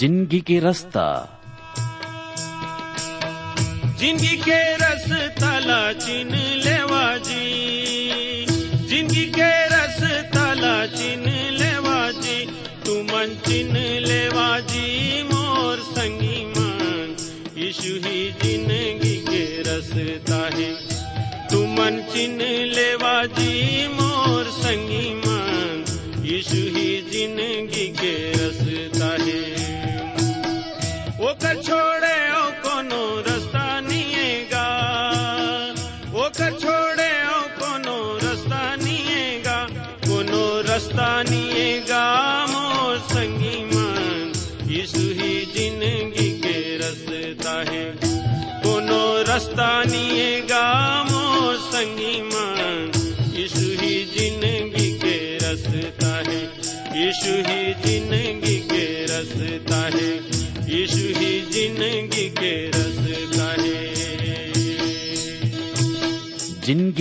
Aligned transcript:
ज़िंदगी 0.00 0.40
के 0.48 0.58
रास्ता। 0.60 1.04
ज़िंदगी 3.98 4.36
के 4.36 4.60
रस 4.76 5.06
तला 5.38 5.80
चिन 5.92 6.32
लेवा 6.64 7.06
जी 7.28 8.46
ज़िंदगी 8.90 9.24
के 9.36 9.50
रस 9.72 10.00
तला 10.34 10.74
चिन 10.96 11.24
लेवा 11.60 12.00
जी 12.20 12.38
तू 12.84 12.94
मन 13.02 13.34
चिन 13.46 13.72
लेवा 14.06 14.48
जी 14.72 15.22
मोर 15.32 15.78
संगी 15.88 16.44
मन। 16.52 17.16
यीशु 17.56 17.94
ही 18.06 18.20
ज़िंदगी 18.42 19.16
के 19.30 19.44
रसता 19.68 20.42
है। 20.56 20.70
तू 21.50 21.64
मन 21.66 22.02
चिन 22.12 22.38
लेवा 22.76 23.16
जी 23.38 23.88
मोर 23.96 24.44
संगी 24.60 25.08
मन। 25.24 25.84
यीशु 26.24 26.62
ही 26.76 26.88
ज़िंदगी 27.10 27.88
के 28.02 28.14
कर 28.36 28.95
छोड़े 31.62 32.16
ओ 32.32 32.44
कोनो 32.64 33.02
रास्ता 33.26 33.66
निएगा। 33.80 34.66
कर 36.38 36.52
छोड़े 36.60 37.10
ओ 37.28 37.40
कोनो 37.58 37.96
रास्ता 38.22 38.60
ही 45.18 45.34
ज़िंदगी 45.54 46.30
के 46.40 46.56
रास्ता 46.78 47.54
है। 47.70 47.84
कोनो 48.64 49.02
रास्ता 49.28 49.70
निएगा 49.84 50.64
मोर 51.10 51.56
संगी 51.68 52.16
मन। 52.22 52.92
ही 53.80 53.94
ज़िंदगी 54.14 54.88
के 54.98 55.16
रास्ता 55.36 56.12
है। 56.28 56.40
यीशु 56.96 57.32
ही 57.48 57.60
ज़िंदगी 57.84 58.25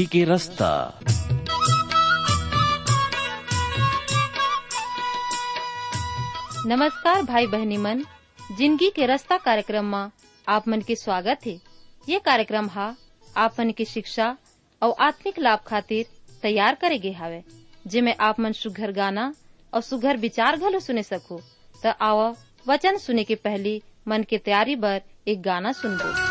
ज़िंदगी 0.06 0.20
के 0.20 0.26
रास्ता। 0.26 1.00
नमस्कार 6.68 7.22
भाई 7.24 7.48
बहनी 7.48 7.78
मन, 7.78 8.04
ज़िंदगी 8.58 8.90
के 8.90 9.06
रास्ता 9.06 9.38
कार्यक्रम 9.38 9.86
में 9.86 10.10
आप 10.48 10.68
मन 10.68 10.82
के 10.82 10.96
स्वागत 10.96 11.46
है। 11.46 11.54
ये 12.08 12.20
कार्यक्रम 12.20 12.68
हा 12.70 12.94
आप 13.38 13.60
मन 13.60 13.72
की 13.72 13.86
शिक्षा 13.86 14.36
और 14.82 14.96
आत्मिक 15.00 15.40
लाभ 15.40 15.60
खातिर 15.68 16.06
तैयार 16.44 16.76
करे 16.76 17.00
गे 17.00 17.12
हावे 17.12 17.44
जिमे 17.86 18.14
आप 18.22 18.40
मन 18.40 18.52
सुघर 18.54 18.92
गाना 18.92 19.34
और 19.74 19.82
सुघर 19.82 20.18
विचार 20.18 20.58
घलो 20.58 20.80
सुने 20.80 21.04
सको। 21.04 21.42
तो 21.76 21.94
आओ 22.02 22.34
वचन 22.68 22.98
सुने 22.98 23.24
के 23.24 23.36
पहले 23.38 23.82
मन 24.08 24.24
के 24.24 24.38
तैयारी 24.38 24.76
बर 24.76 25.02
एक 25.28 25.42
गाना 25.42 25.72
सुनबो 25.72 26.25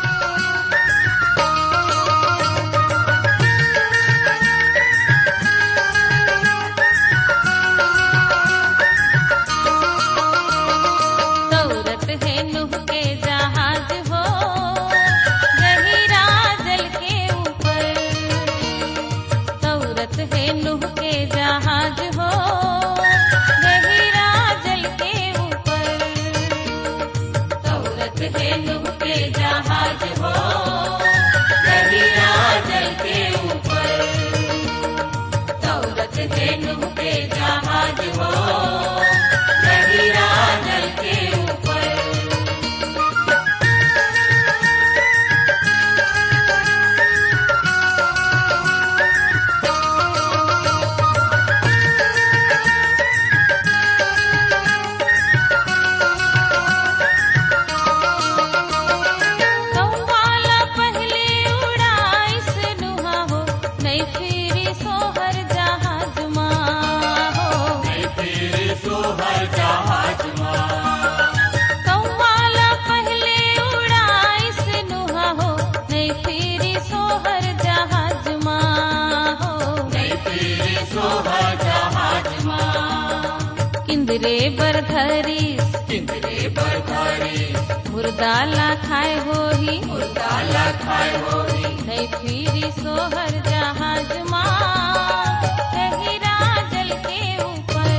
माँ 84.15 84.23
किंदरे 84.23 84.49
बरधरीस 84.49 85.75
किंदरे 85.75 86.49
बरधरीस 86.49 87.89
मुर्दाला 87.89 88.75
खाए 88.75 89.15
हो 89.15 89.49
ही। 89.49 89.81
मुर्दाला 89.85 90.71
खाए 90.71 91.21
हो 91.21 91.41
ही। 91.41 91.85
नहीं 91.87 92.07
फिरी 92.07 92.71
सोहर 92.71 93.29
जहाज़ 93.29 94.19
माँ। 94.29 95.41
गहिरा 95.73 96.61
जल 96.69 96.89
के 96.95 97.43
ऊपर। 97.43 97.91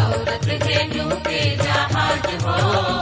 औरत 0.00 0.62
के 1.28 1.56
जहाज़ 1.56 2.44
हो। 2.44 2.93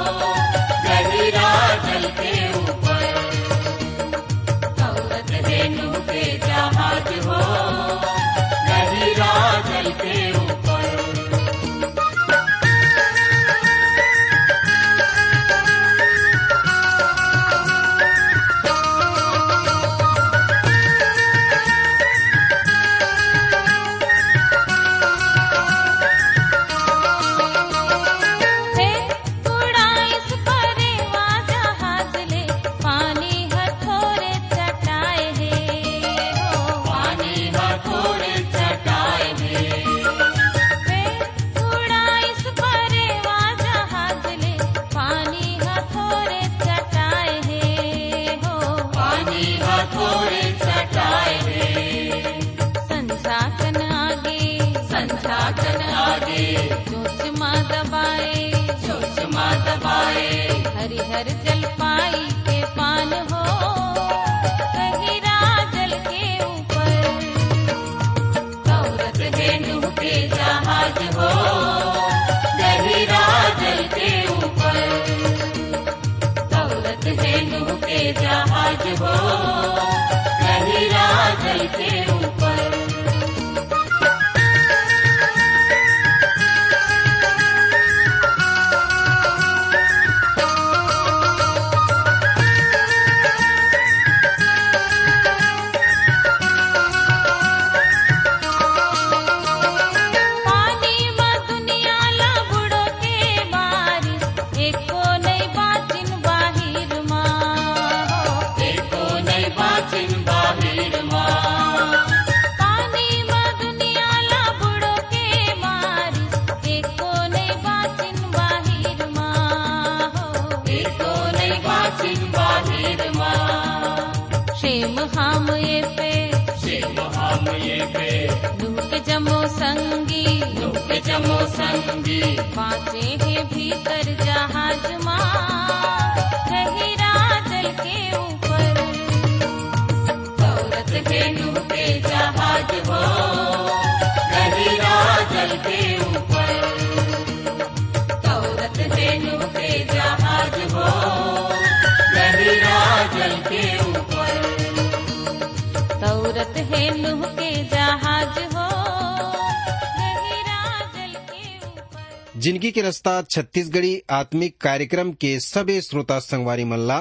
ज़िंदगी 162.42 162.70
के 162.72 162.82
रास्ता, 162.82 163.22
छत्तीसगढ़ी 163.22 164.02
आत्मिक 164.10 164.56
कार्यक्रम 164.58 165.12
के 165.12 165.40
सबे 165.40 165.80
श्रोता 165.80 166.18
संगवारी 166.18 166.64
मल्ला, 166.64 166.98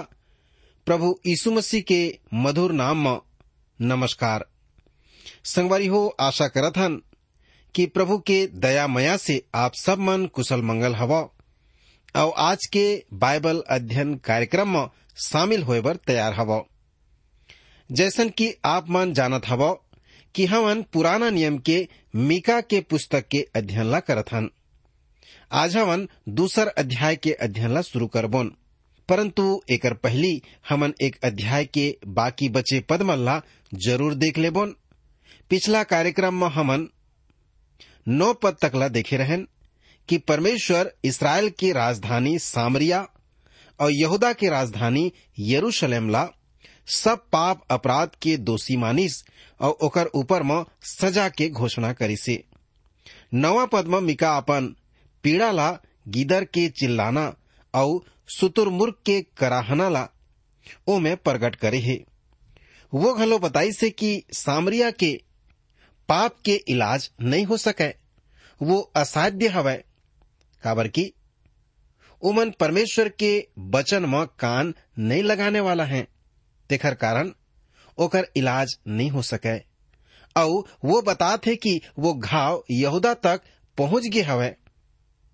प्रभु 0.86 1.20
यीशु 1.28 1.52
मसीह 1.52 1.82
के 1.82 2.20
मधुर 2.34 2.72
नाम 2.72 3.10
में, 3.10 3.20
नमस्कार। 3.82 4.46
संगवारी 5.46 5.88
हो, 5.88 6.16
आशा 6.20 6.48
करत 6.48 6.78
हन 6.78 7.02
कि 7.76 7.86
प्रभु 7.86 8.18
के 8.18 8.48
दया 8.48 8.88
मया 8.88 9.18
से 9.18 9.44
आप 9.56 9.74
सब 9.74 10.00
मन 10.00 10.26
कुशल 10.26 10.62
मंगल 10.62 10.96
हव। 10.96 11.14
और 11.14 12.34
आज 12.38 12.66
के 12.66 13.06
बाइबल 13.14 13.64
अध्ययन 13.70 14.16
कार्यक्रम 14.16 14.78
में 14.78 14.88
शामिल 15.26 15.64
होए 15.64 15.82
बर 15.82 15.96
तैयार 15.96 16.34
हव। 16.34 16.66
जैसन 17.92 18.30
कि 18.30 18.54
आप 18.66 18.90
मन 18.90 19.14
जानत 19.14 19.48
हव 19.48 19.80
कि 20.36 20.46
हमन 20.46 20.86
पुराना 20.94 21.30
नियम 21.30 21.58
के 21.58 21.88
मीका 22.16 22.62
के 22.62 22.82
पुस्तक 22.82 23.28
के 23.28 23.48
अध्ययन 23.56 23.86
ला 23.86 24.00
करत 24.00 24.34
हन। 24.34 24.52
आज 25.52 25.76
हमन 25.78 26.08
दूसर 26.30 26.68
अध्याय 26.68 27.16
के 27.16 27.32
अध्ययन 27.44 27.74
ला 27.74 27.82
शुरू 27.82 28.06
करबोन। 28.08 28.52
परंतु 29.10 29.44
एकर 29.72 29.94
पहली 29.94 30.42
हमन 30.70 30.94
एक 31.04 31.18
अध्याय 31.26 31.66
के 31.66 31.86
बाकी 32.20 32.50
बचे 32.50 32.80
पद 32.90 33.02
मन 33.02 33.26
ला 33.26 33.40
ज़रूर 33.86 34.14
देख 34.16 34.38
लेबोन। 34.38 34.76
पिछला 35.50 35.84
कार्यक्रम 35.84 36.40
में 36.42 36.48
हमन 36.50 36.88
नौ 38.08 38.32
पद 38.34 38.58
तक 38.62 38.76
ला 38.76 38.88
देखे 38.88 39.18
रहन 39.18 39.46
कि 40.10 40.18
परमेश्वर 40.18 40.92
इसराइल 41.06 41.50
की 41.60 41.72
राजधानी 41.72 42.38
सामरिया 42.40 43.06
और 43.80 43.92
यहूदा 43.92 44.34
की 44.34 44.50
राजधानी 44.50 45.12
यरूशलेम 45.40 46.10
ला 46.10 46.28
सब 46.88 47.28
पाप 47.32 47.66
अपराध 47.72 48.16
के 48.22 48.38
दोषी 48.38 48.78
मानिस 48.78 49.24
और 49.60 49.78
ओकर 49.84 50.10
ऊपर 50.16 50.44
में 50.44 50.64
सजा 50.90 51.30
के 51.30 51.50
घोषणा 51.50 51.92
करी 51.94 52.16
से 52.18 52.44
नवा 53.34 53.66
पद 53.66 53.88
में 53.88 54.00
मिका 54.02 54.38
अपन 54.38 54.76
पीड़ा 55.24 55.52
ला 55.52 55.72
गिदर 56.08 56.44
के 56.46 56.68
चिल्लाना 56.70 57.34
और 57.74 58.00
सुतुरमुर्ग 58.30 58.94
के 59.06 59.22
कराहना 59.38 59.90
ला 59.90 60.08
ओ 60.88 60.98
में 61.00 61.16
प्रकट 61.18 61.56
करे 61.56 61.80
है। 61.80 61.98
वो 62.94 63.14
घलो 63.14 63.40
बताई 63.40 63.72
से 63.72 63.90
कि 63.90 64.24
सामरिया 64.34 64.92
के 64.92 65.14
पाप 66.10 66.36
के 66.46 66.56
इलाज 66.68 67.10
नहीं 67.22 67.46
हो 67.46 67.58
सके, 67.58 67.88
वो 68.62 68.80
असाध्य 68.96 69.48
हवय 69.48 69.84
काबर 70.64 70.88
की 70.88 71.12
उमन 72.24 72.50
परमेश्वर 72.50 73.10
के 73.10 73.48
बचन 73.60 74.06
में 74.06 74.26
कान 74.40 74.74
नहीं 75.00 75.24
लगाने 75.24 75.60
वाला 75.60 75.86
है, 75.86 76.08
तेखर 76.70 76.94
कारण 76.94 77.32
ओकर 77.98 78.28
इलाज 78.36 78.78
नहीं 78.88 79.10
हो 79.10 79.22
सके। 79.22 79.58
और 80.36 80.64
वो 80.86 81.02
बताते 81.02 81.56
कि 81.56 81.80
वो 82.00 82.14
घाव 82.14 82.64
यहूदा 82.72 83.14
तक 83.14 83.42
पहुँच 83.78 84.08
गए 84.08 84.22
हवे। 84.22 84.56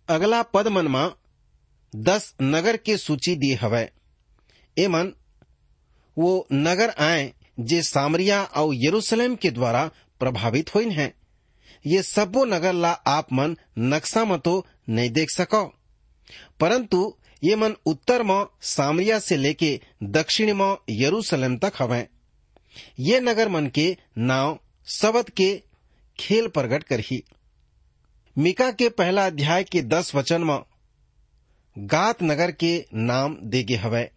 अगला 0.09 0.41
पद 0.41 0.67
मन 0.67 0.87
में 0.87 1.09
दस 1.95 2.35
नगर 2.41 2.77
के 2.77 2.97
सूची 2.97 3.35
दिए 3.35 3.55
हवे। 3.55 3.89
एमन 4.77 5.13
वो 6.17 6.47
नगर 6.53 6.89
आए 6.89 7.33
जे 7.59 7.81
सामरिया 7.81 8.43
और 8.43 8.73
यरूशलेम 8.75 9.35
के 9.35 9.51
द्वारा 9.51 9.91
प्रभावित 10.19 10.75
हुई 10.75 10.89
हैं। 10.89 11.13
ये 11.85 12.03
सबो 12.03 12.45
नगर 12.45 12.73
ला 12.73 12.91
आप 12.91 13.33
मन 13.33 13.57
नक्शा 13.79 14.25
में 14.25 14.39
तो 14.39 14.65
नहीं 14.89 15.09
देख 15.09 15.29
सको। 15.29 15.73
परंतु 16.59 17.17
ये 17.43 17.55
मन 17.55 17.75
उत्तर 17.85 18.23
में 18.23 18.45
सामरिया 18.61 19.19
से 19.19 19.37
लेके 19.37 19.81
दक्षिण 20.03 20.53
में 20.53 20.77
यरूशलेम 20.89 21.57
तक 21.57 21.73
हवे। 21.79 22.07
ये 22.99 23.19
नगर 23.19 23.49
मन 23.49 23.67
के 23.67 23.97
नाव, 24.17 24.59
सबद 24.85 25.29
के 25.29 25.63
खेल 26.19 26.47
प्रकट 26.47 26.83
करही। 26.83 27.23
मिका 28.37 28.71
के 28.71 28.89
पहला 28.89 29.25
अध्याय 29.25 29.63
के 29.63 29.81
दस 29.81 30.15
वचन 30.15 30.43
में 30.43 30.59
गात 31.77 32.23
नगर 32.23 32.51
के 32.51 32.85
नाम 32.93 33.37
देगे 33.43 33.75
हवे। 33.75 34.11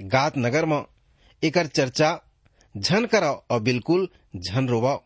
गात 0.00 0.38
नगर 0.38 0.66
में 0.66 0.84
एकर 1.42 1.66
चर्चा, 1.66 2.22
झन 2.74 3.06
कराओ 3.06 3.42
और 3.50 3.60
बिल्कुल 3.60 4.08
झन 4.36 4.68
रोवाओ। 4.68 5.02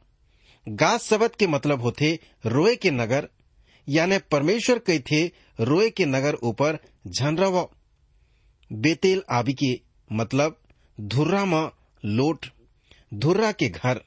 गात 0.67 1.01
शब्द 1.01 1.31
के 1.31 1.47
मतलब 1.47 1.83
होते 1.83 2.19
रोए 2.47 2.77
के 2.77 2.91
नगर, 2.91 3.29
यानी 3.89 4.19
परमेश्वर 4.19 4.79
कही 4.79 4.99
थे 5.01 5.27
रोए 5.61 5.91
के 5.91 6.07
नगर 6.07 6.35
ऊपर 6.35 6.79
झन 7.07 7.39
रवो 7.39 7.71
बेतेल 8.73 9.23
आबी 9.31 9.53
के 9.53 9.81
मतलब 10.13 10.61
धुर्रा 11.01 11.45
में 11.45 11.71
लोट, 12.05 12.47
धुर्रा 13.15 13.53
के 13.53 13.69
घर। 13.69 14.01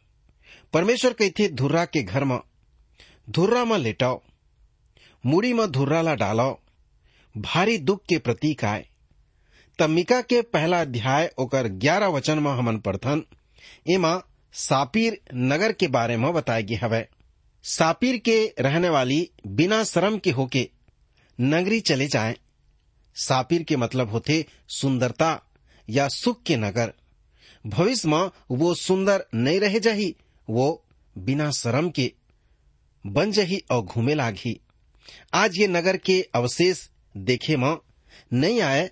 परमेश्वर 0.74 1.14
कही 1.14 1.30
थे 1.30 1.48
धुर्रा 1.48 1.86
के 1.86 2.04
घर 2.04 2.24
में, 2.24 2.40
धुर्रा 3.30 3.66
में 3.66 3.78
लेटाओ। 3.78 4.22
मुड़ी 5.26 5.54
में 5.54 5.72
धुर्राला 5.72 6.16
डालो। 6.16 6.62
भारी 7.38 7.78
दुख 7.78 8.04
के 8.10 8.18
प्रतीक 8.18 8.66
आए। 8.66 8.90
तमिका 9.80 10.22
के 10.22 10.42
पहला 10.42 10.82
अध्याय 10.82 11.34
ओकर 11.38 11.68
ग्यारह 11.68 12.08
वचन 12.08 12.40
में 12.40 12.52
हमन 12.52 12.78
पढ़थन। 12.78 13.26
एमा 13.90 14.24
सापीर 14.54 15.22
नगर 15.34 15.72
के 15.72 15.88
बारे 15.88 16.18
में 16.18 16.34
बताए 16.34 16.64
गए 16.64 16.76
हवे। 16.76 17.08
सापीर 17.64 18.18
के 18.18 18.54
रहने 18.60 18.90
वाली 18.90 19.30
बिना 19.48 19.84
शर्म 19.84 20.18
के 20.18 20.32
होके 20.32 20.70
नगरी 21.42 21.80
चले 21.80 22.08
जाए। 22.08 22.38
सापीर 23.16 23.64
के 23.64 23.76
मतलब 23.76 24.10
होते 24.10 24.46
सुंदरता 24.68 25.42
या 25.90 26.08
सुख 26.08 26.44
के 26.44 26.56
नगर। 26.56 26.94
भविष्य 27.68 28.10
में 28.10 28.30
वो 28.52 28.76
सुंदर 28.76 29.26
नहीं 29.36 29.60
रह 29.60 29.80
जही, 29.80 30.16
वो 30.50 30.86
बिना 31.18 31.52
शर्म 31.52 31.90
के 31.90 32.14
बन 33.08 33.32
जही 33.32 33.64
और 33.72 33.82
घूमे 33.82 34.16
लागी। 34.16 34.60
आज 35.34 35.58
ये 35.58 35.68
नगर 35.68 35.98
के 35.98 36.30
अवशेष 36.36 36.90
देखे 37.18 37.58
में, 37.58 37.78
नहीं 38.34 38.62
आए। 38.62 38.92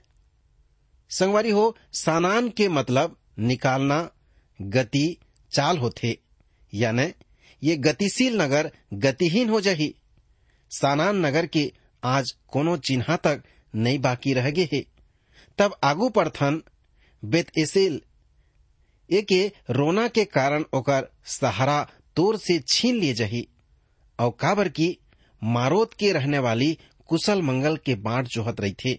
संगवारी 1.10 1.50
हो 1.50 1.78
सानान 1.94 2.50
के 2.50 2.68
मतलब 2.68 3.18
निकालना, 3.40 4.12
गति, 4.62 5.18
चाल 5.52 5.78
होते 5.78 6.20
यानी, 6.74 7.14
ये 7.64 7.78
गतिशील 7.78 8.42
नगर 8.42 8.72
गतिहीन 8.94 9.50
हो 9.50 9.62
जही। 9.62 9.96
सानान 10.70 11.26
नगर 11.26 11.46
के 11.46 11.74
आज 12.04 12.32
कोनो 12.48 12.78
चिन्हा 12.78 13.16
तक 13.16 13.44
नहीं 13.76 14.00
बाकी 14.00 14.34
रह 14.34 14.50
गए 14.50 14.70
है। 14.74 14.86
तब 15.58 15.78
आगू 15.84 16.10
पड़थन, 16.10 16.64
बेत 17.26 17.52
एसेल 17.60 18.02
एके 19.12 19.52
रोना 19.70 20.08
के 20.08 20.26
कारण 20.26 20.64
ओकर 20.74 21.08
सहारा 21.26 21.92
तोर 22.16 22.38
से 22.38 22.60
छीन 22.60 22.96
लिए 22.96 23.14
जही। 23.14 23.48
और 24.20 24.38
काबर 24.40 24.70
की 24.70 24.98
मारोत 25.42 25.94
के 25.94 26.12
रहने 26.12 26.40
वाली 26.40 26.78
कुशल 27.10 27.42
मंगल 27.42 27.78
के 27.78 27.96
बांट 27.98 28.28
जोहत 28.28 28.60
रही 28.62 28.74
थे। 28.76 28.94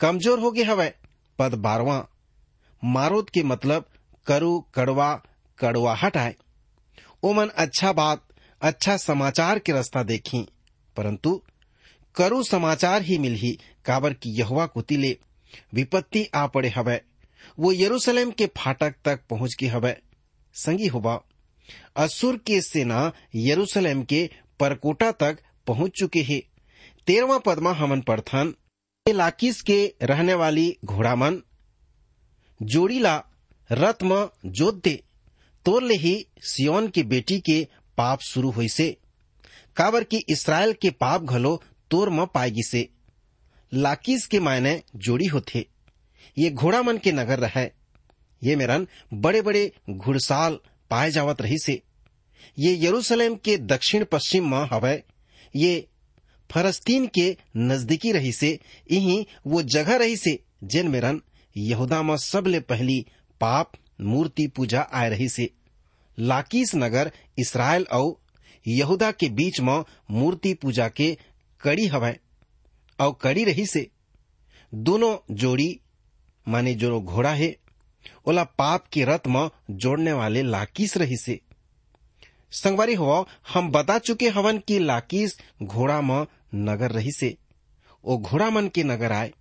कमज़ोर 0.00 0.40
हो 0.40 0.50
गए 0.50 0.62
हवे 0.62 0.92
पद 1.38 1.54
बारवा। 1.56 2.06
मारोत 2.82 3.30
के 3.30 3.42
मतलब 3.42 3.84
करु, 4.26 4.58
कड़वा, 4.74 5.14
कड़वाहट 5.58 6.16
आए। 6.16 6.34
ओमन 7.22 7.48
अच्छा 7.56 7.92
बात 7.92 8.24
अच्छा 8.62 8.96
समाचार 8.96 9.58
के 9.58 9.72
रास्ता 9.72 10.02
देखी, 10.02 10.46
परंतु 10.96 11.40
करु 12.16 12.42
समाचार 12.42 13.02
ही 13.02 13.18
मिलही 13.18 13.58
काबर 13.84 14.12
की 14.12 14.30
यहुआ 14.38 14.66
कुतिले 14.66 15.16
विपत्ति 15.74 16.24
आ 16.34 16.46
पड़े 16.46 16.68
हवे 16.68 17.00
वो 17.58 17.72
यरूशलेम 17.72 18.30
के 18.30 18.46
फाटक 18.56 18.94
तक 19.04 19.20
पहुँच 19.30 19.56
गए 19.60 19.66
हवे 19.66 19.96
संगी 20.56 20.86
होबा, 20.86 21.14
असुर 21.96 22.36
के 22.36 22.60
सेना 22.60 23.10
यरूशलेम 23.34 24.02
के 24.02 24.28
परकोटा 24.60 25.10
तक 25.12 25.38
पहुँच 25.68 25.98
चुके 25.98 26.20
हैं। 26.22 26.40
तेरवा 27.06 27.38
पदमा 27.38 27.72
हमन 27.72 28.00
पढ़थन 28.00 28.54
लाकिस 29.06 29.60
के 29.62 29.80
रहने 30.02 30.34
वाली 30.34 30.76
घोड़ामन। 30.84 31.40
जोड़ीला 32.60 33.16
रथ 33.70 34.02
में 34.02 34.28
जोत 34.46 34.82
दे 34.84 35.02
तोर 35.66 35.82
ले 35.82 35.94
ही 35.94 36.14
सियोन 36.42 36.88
की 36.88 37.02
बेटी 37.02 37.38
के 37.40 37.66
पाप 37.98 38.20
शुरू 38.20 38.50
हुई 38.50 38.68
से। 38.68 38.96
काबर 39.76 40.04
की 40.04 40.16
इसराइल 40.28 40.72
के 40.72 40.90
पाप 40.90 41.22
घलो 41.22 41.62
तोर 41.90 42.10
में 42.10 42.26
पाएगी 42.26 42.62
से। 42.62 42.88
लाकिस 43.72 44.26
के 44.26 44.40
मायने 44.40 44.82
जोड़ी 44.96 45.26
होते 45.26 45.66
ये 46.36 46.50
घोड़ा 46.50 46.82
मन 46.82 46.98
के 46.98 47.12
नगर 47.12 47.38
रहे। 47.38 47.64
ये 48.42 48.56
मेरन 48.56 48.86
बड़े 49.14 49.42
बड़े 49.42 49.70
घुड़साल 49.90 50.58
पाए 50.90 51.10
जावत 51.10 51.40
रही 51.42 51.58
से। 51.58 51.80
ये 52.58 52.76
यरूशलेम 52.86 53.34
के 53.34 53.56
दक्षिण 53.58 54.04
पश्चिम 54.04 54.50
में 54.50 54.66
हवय 54.72 55.02
ये 55.56 55.88
फरस्तीन 56.52 57.06
के 57.06 57.36
नजदीकी 57.56 58.12
रही 58.12 58.32
से 58.32 58.60
यही 58.92 59.26
वो 59.46 59.62
जगह 59.62 59.96
रही 59.96 60.16
से 60.16 60.44
जेन 60.64 60.88
मेरन 60.88 61.22
यहूदा 61.56 62.02
में 62.02 62.16
सबले 62.16 62.60
पहली 62.60 63.06
पाप 63.40 63.72
मूर्ति 64.00 64.46
पूजा 64.46 64.88
आए 64.92 65.08
रही 65.10 65.28
से 65.28 65.50
लाकीस 66.18 66.74
नगर 66.74 67.12
इसराइल 67.38 67.86
और 67.92 68.20
यहूदा 68.66 69.10
के 69.10 69.28
बीच 69.28 69.60
में 69.60 69.84
मूर्ति 70.10 70.54
पूजा 70.54 70.88
के 70.88 71.18
कड़ी 71.60 71.86
हवय 71.86 72.18
और 73.00 73.18
कड़ी 73.20 73.44
रही 73.44 73.66
से 73.66 73.90
दोनों 74.74 75.34
जोड़ी, 75.34 75.80
माने 76.48 76.74
जो 76.74 77.00
घोड़ा 77.00 77.30
है, 77.30 77.56
ओला 78.26 78.44
पाप 78.44 78.86
के 78.92 79.04
रथ 79.04 79.26
में 79.26 79.50
जोड़ने 79.70 80.12
वाले 80.12 80.42
लाकीस 80.42 80.96
रही 80.96 81.16
से 81.16 81.40
संगवारी 82.50 82.94
हो, 82.94 83.28
हम 83.52 83.70
बता 83.70 83.98
चुके 83.98 84.28
हवन 84.28 84.58
कि 84.58 84.78
लाकीस 84.78 85.38
घोड़ा 85.62 86.00
में 86.00 86.26
नगर 86.54 86.90
रही 86.90 87.12
से। 87.12 87.36
ओ 88.04 88.18
घोड़ा 88.18 88.50
मन 88.50 88.68
के 88.68 88.82
नगर 88.82 89.12
आए। 89.12 89.32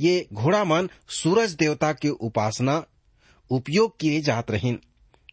ये 0.00 0.28
घोड़ा 0.32 0.64
मन 0.64 0.88
सूरज 1.08 1.52
देवता 1.52 1.92
के 1.92 2.08
उपासना 2.08 2.84
उपयोग 3.50 3.98
किए 3.98 4.20
जात 4.20 4.50
रहीन। 4.50 4.80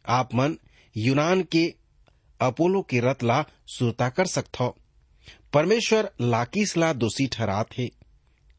आप 0.07 0.35
मन 0.35 0.57
यूनान 0.97 1.43
के 1.43 1.73
अपोलो 2.41 2.81
के 2.81 2.99
रथ 2.99 3.23
ला 3.23 3.45
सुरता 3.67 4.09
कर 4.09 4.25
सकथो। 4.25 4.77
परमेश्वर 5.53 6.11
लाकीस 6.21 6.77
ला 6.77 6.93
दोषी 6.93 7.27
ठहरा 7.27 7.63
थे 7.63 7.87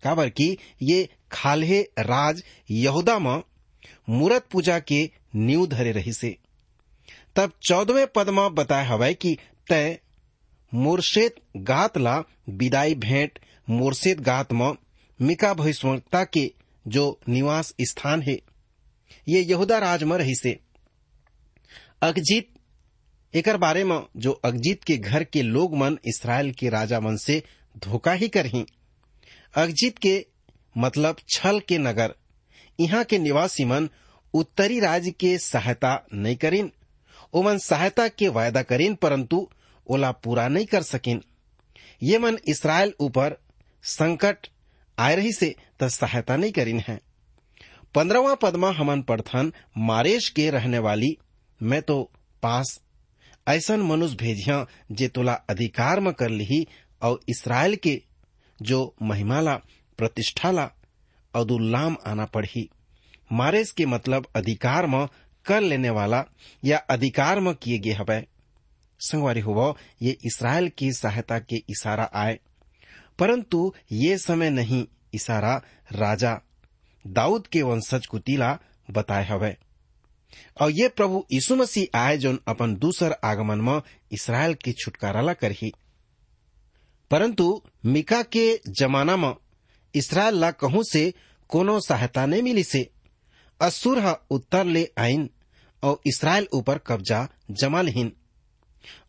काबर 0.03 0.29
की 0.29 0.59
ये 0.83 1.09
खाल्हे 1.33 1.83
राज 1.83 2.45
यहूदा 2.71 3.19
में 3.19 3.43
मूर्त 4.09 4.47
पूजा 4.53 4.79
के 4.79 5.11
नींव 5.35 5.67
धरे 5.67 5.93
रही 5.93 6.13
से। 6.13 6.37
तब 7.37 7.53
चौदहवें 7.63 8.07
पद 8.07 8.29
में 8.29 8.55
बताया 8.55 8.85
हवै 8.85 9.13
कि 9.15 9.37
तय 9.69 9.99
मोरशेत 10.73 11.35
गात 11.57 11.99
ला 11.99 12.23
विदाई 12.49 12.95
भेंट 12.95 13.39
मोरशेत 13.71 14.21
गात 14.21 14.53
में, 14.53 14.73
मिका 15.21 15.55
भविष्यवक्ता 15.55 16.25
के 16.25 16.53
जो 16.87 17.21
निवास 17.29 17.75
स्थान 17.81 18.23
है। 18.23 18.39
ये 19.29 19.41
यहूदा 19.41 19.79
राज 19.79 20.03
में 20.03 20.17
रही 20.19 20.35
से। 20.35 20.59
अगजीत, 22.03 22.49
एकर 23.35 23.57
बारे 23.57 23.85
में 23.85 24.01
जो 24.17 24.33
अगजीत 24.45 24.85
के 24.85 24.97
घर 24.97 25.25
के 25.25 25.43
लोग 25.43 25.77
मन 25.77 25.99
इसराइल 26.05 26.53
के 26.53 26.69
राजा 26.69 27.01
मन 27.01 27.17
से 27.17 27.43
धोखा 27.77 28.13
ही 28.13 28.29
करही 28.29 28.65
अगजीत 29.55 29.99
के 29.99 30.27
मतलब 30.79 31.17
छल 31.29 31.61
के 31.61 31.79
नगर। 31.79 32.15
यहाँ 32.81 33.05
के 33.05 33.19
निवासी 33.19 33.65
मन 33.65 33.89
उत्तरी 34.35 34.81
राज्य 34.81 35.11
के 35.11 35.39
सहायता 35.39 36.07
नहीं 36.15 36.37
करीन। 36.37 36.73
ओमन 37.33 37.59
सहायता 37.59 38.07
के 38.09 38.29
वायदा 38.29 38.63
करीन, 38.63 38.95
परंतु 38.95 39.49
ओला 39.87 40.11
पूरा 40.13 40.49
नहीं 40.49 40.67
कर 40.67 40.83
सकिन। 40.83 41.23
ये 42.03 42.19
मन 42.19 42.39
इसराइल 42.49 42.93
ऊपर 43.01 43.37
संकट 43.85 44.47
आए 44.99 45.17
रही 45.17 45.33
से 45.33 45.55
त 45.81 45.89
सहायता 45.89 46.37
नहीं 46.37 46.53
करीन 46.53 46.81
है। 46.89 47.01
पंद्रहवा 47.95 48.35
पदमा 48.35 48.71
हमन 48.71 49.03
पढ़थन 49.03 49.53
मारेश 49.79 50.29
के 50.29 50.49
रहने 50.51 50.79
वाली, 50.79 51.17
मैं 51.61 51.83
तो 51.83 52.03
पास 52.43 52.81
ऐसन 53.49 53.81
मनुष्य 53.81 54.17
भेजिया 54.17 54.65
जे 54.93 55.09
तोला 55.09 55.33
अधिकार 55.51 56.01
में 56.01 56.13
कर 56.13 56.31
ली 56.31 56.67
और 57.03 57.21
इसराइल 57.29 57.77
के 57.77 58.01
जो 58.61 58.95
महिमाला, 59.03 59.55
प्रतिष्ठाला, 59.99 60.71
अदुल्लाम 61.35 61.97
आना 62.07 62.25
पड़ी 62.27 62.69
मारेस 63.33 63.71
के 63.71 63.87
मतलब 63.87 64.27
अधिकार 64.37 64.87
में 64.87 65.07
कर 65.47 65.61
लेने 65.61 65.91
वाला 65.91 66.25
या 66.65 66.79
अधिकार 66.79 67.41
में 67.41 67.55
किए 67.55 67.79
गए 67.79 67.93
हवै। 67.93 68.27
संगवारी 69.01 69.41
हुआ 69.41 69.75
ये 70.03 70.19
इसराइल 70.25 70.69
की 70.69 70.93
सहायता 70.93 71.39
के 71.39 71.57
इशारा 71.57 72.11
आए। 72.15 72.41
परंतु 73.19 73.75
ये 73.93 74.19
समय 74.19 74.51
नहीं, 74.51 74.87
इशारा 75.15 75.63
राजा 75.93 76.41
दाऊद 77.07 77.47
के 77.47 77.63
वंशज 77.63 78.07
कुतीला 78.07 78.59
बताए 78.91 79.27
हवै। 79.27 79.57
और 80.61 80.71
ये 80.71 80.89
प्रभु 80.89 81.27
यीशु 81.33 81.57
मसीह 81.57 81.99
आए 81.99 82.19
जो 82.19 82.39
अपन 82.49 82.77
दूसर 82.77 83.17
आगमन 83.25 83.59
में 83.59 83.83
इसराइल 84.13 84.55
के 84.55 84.73
छुटकारा 84.73 85.21
ला 85.21 85.33
करही। 85.33 85.73
परंतु 87.11 87.63
मिका 87.87 88.23
के 88.23 88.61
जमाना 88.69 89.17
में 89.17 89.35
इसराइल 89.95 90.35
ला 90.35 90.51
कहूँ 90.51 90.83
से 90.85 91.15
कोनो 91.49 91.81
सहायता 91.81 92.27
नहीं 92.27 92.43
मिली 92.43 92.65
से 92.65 92.92
असुर 93.63 93.99
ह 93.99 94.15
उत्तर 94.31 94.65
ले 94.65 94.89
आइन 94.99 95.29
और 95.83 96.01
इसराइल 96.07 96.49
ऊपर 96.55 96.79
कब्जा 96.79 97.29
जमा 97.51 97.83
लेहिन 97.83 98.13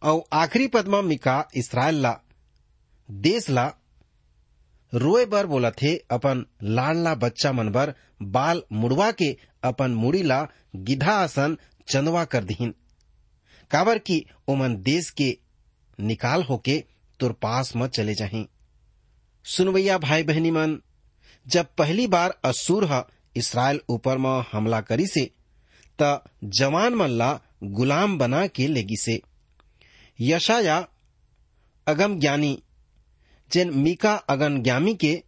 और 0.04 0.24
आखिरी 0.34 0.68
पद 0.68 0.88
में 0.88 1.02
मिका 1.02 1.48
इसराइल 1.56 1.96
ला, 1.96 2.20
देश 3.12 3.50
ला। 3.50 3.74
रोए 4.94 5.26
बर 5.26 5.46
बोला 5.46 5.72
थे, 5.72 5.96
अपन 5.96 6.46
लाडला 6.64 7.16
बच्चा 7.16 7.52
मन 7.52 7.70
बर, 7.70 7.94
बाल 8.22 8.62
मुड़वा 8.72 9.12
के 9.12 9.38
अपन 9.64 9.92
मुड़ी 9.92 10.24
ला 10.24 10.48
गिधा 10.76 11.12
आसन 11.12 11.58
चंदवा 11.88 12.26
कर 12.26 12.44
दीन। 12.44 12.74
काबर 13.72 13.98
की 13.98 14.26
ओमन 14.48 14.76
देश 14.76 15.10
के 15.10 15.38
निकाल 16.00 16.44
होके 16.44 16.84
तुर 17.20 17.32
पास 17.32 17.76
में 17.76 17.88
चले 17.88 18.14
जाही। 18.14 18.48
सुनवैया 19.46 19.98
भाई 19.98 20.24
बहनी 20.24 20.52
मन, 20.52 20.80
जब 21.48 21.68
पहली 21.78 22.08
बार 22.08 22.40
असुर 22.46 22.86
इसराइल 23.36 23.80
ऊपर 23.90 24.18
में 24.18 24.44
हमला 24.52 24.82
करी 24.82 25.08
से, 25.08 25.30
त 26.00 26.24
जवान 26.44 26.94
मन 26.94 27.10
ला 27.10 27.40
गुलाम 27.63 28.18
बना 28.18 28.46
के 28.48 28.68
लेगी 28.68 28.96
से। 28.98 29.22
यशाया 30.20 30.78
अगम 31.88 32.20
ज्ञानी 32.20 32.58
जेन 33.52 33.74
मीका 33.74 34.13
अगन 34.13 34.62
ज्ञामी 34.63 34.94
के 34.96 35.22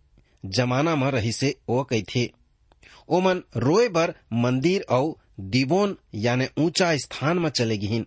जमाना 0.45 0.95
में 0.95 1.09
रही 1.11 1.31
से 1.31 1.55
ओ 1.69 1.83
कही 1.83 2.03
थे, 2.05 2.29
ओमन 3.09 3.41
रोए 3.57 3.87
बर 3.89 4.13
मंदिर 4.33 4.85
और 4.89 5.13
दिबोन 5.39 5.97
यानी 6.15 6.47
ऊँचा 6.57 6.95
स्थान 6.97 7.39
में 7.39 7.49
चले 7.49 7.77
गिहिन। 7.77 8.05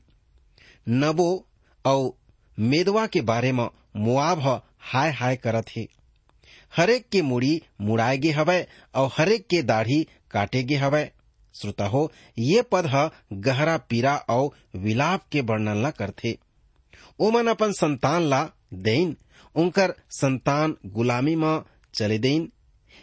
नबो 0.88 1.46
और 1.84 2.10
मेदवा 2.58 3.06
के 3.06 3.20
बारे 3.20 3.52
में 3.52 3.68
मुआब 3.96 4.40
हाय 4.80 5.10
हाय 5.10 5.36
करत 5.36 5.66
हे। 5.76 5.88
हरेक 6.72 7.08
के 7.12 7.22
मुड़ी 7.22 7.60
मुड़ाए 7.80 8.16
गे 8.18 8.30
हवय 8.32 8.66
और 8.94 9.10
हरेक 9.18 9.46
के 9.50 9.62
दाढ़ी 9.62 10.02
काटे 10.30 10.62
गे 10.62 10.76
हवय 10.76 11.10
श्रोता 11.54 11.86
हो, 11.86 12.10
ये 12.38 12.62
पद 12.72 12.86
ह 12.86 13.08
गहरा 13.44 13.76
पीरा 13.90 14.14
और 14.30 14.50
विलाप 14.80 15.22
के 15.32 15.40
वर्णन 15.40 15.82
ला 15.82 15.90
करथे। 15.90 16.36
ओमन 17.20 17.46
अपन 17.48 17.72
संतान 17.72 18.28
ला 18.28 18.42
देन 18.74 19.16
उनकर 19.54 19.94
संतान 20.10 20.76
गुलामी 20.94 21.34
में 21.36 21.60
चले 21.94 22.18
देन 22.18 22.48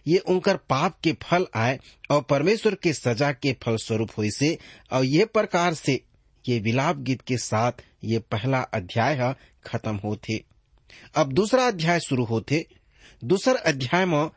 ये 0.08 0.18
उनकर 0.30 0.58
पाप 0.70 0.98
के 1.04 1.14
फल 1.24 1.48
आए 1.56 1.80
और 2.12 2.22
परमेश्वर 2.30 2.76
के 2.84 2.94
सजा 2.94 3.32
के 3.32 3.54
फल 3.64 3.78
स्वरूप 3.84 4.10
हुई 4.18 4.30
से 4.32 4.58
और 4.94 5.06
ये 5.06 5.26
प्रकार 5.26 5.74
से 5.74 6.00
ये 6.46 6.60
विलाप 6.60 6.98
गीत 7.08 7.22
के 7.28 7.38
साथ 7.38 7.84
ये 8.04 8.20
पहला 8.32 8.62
अध्याय 8.74 9.34
खत्म 9.66 9.96
होते 10.04 10.44
अब 11.18 11.32
दूसरा 11.34 11.68
अध्याय 11.68 12.00
शुरू 12.00 12.26
होते 12.26 12.66
दूसर 13.24 13.56
अध्याय 13.56 14.06
में, 14.06 14.30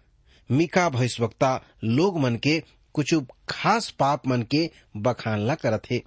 मिका 0.50 0.88
भविष्यवक्ता 0.88 1.60
लोग 1.84 2.18
मन 2.18 2.36
के, 2.36 2.62
कुछ 2.94 3.14
खास 3.48 3.90
पाप 3.90 4.26
मन 4.26 4.42
के 4.42 4.68
बखान 4.96 5.40
ला 5.40 5.54
करत 5.54 5.82
हे। 5.90 6.02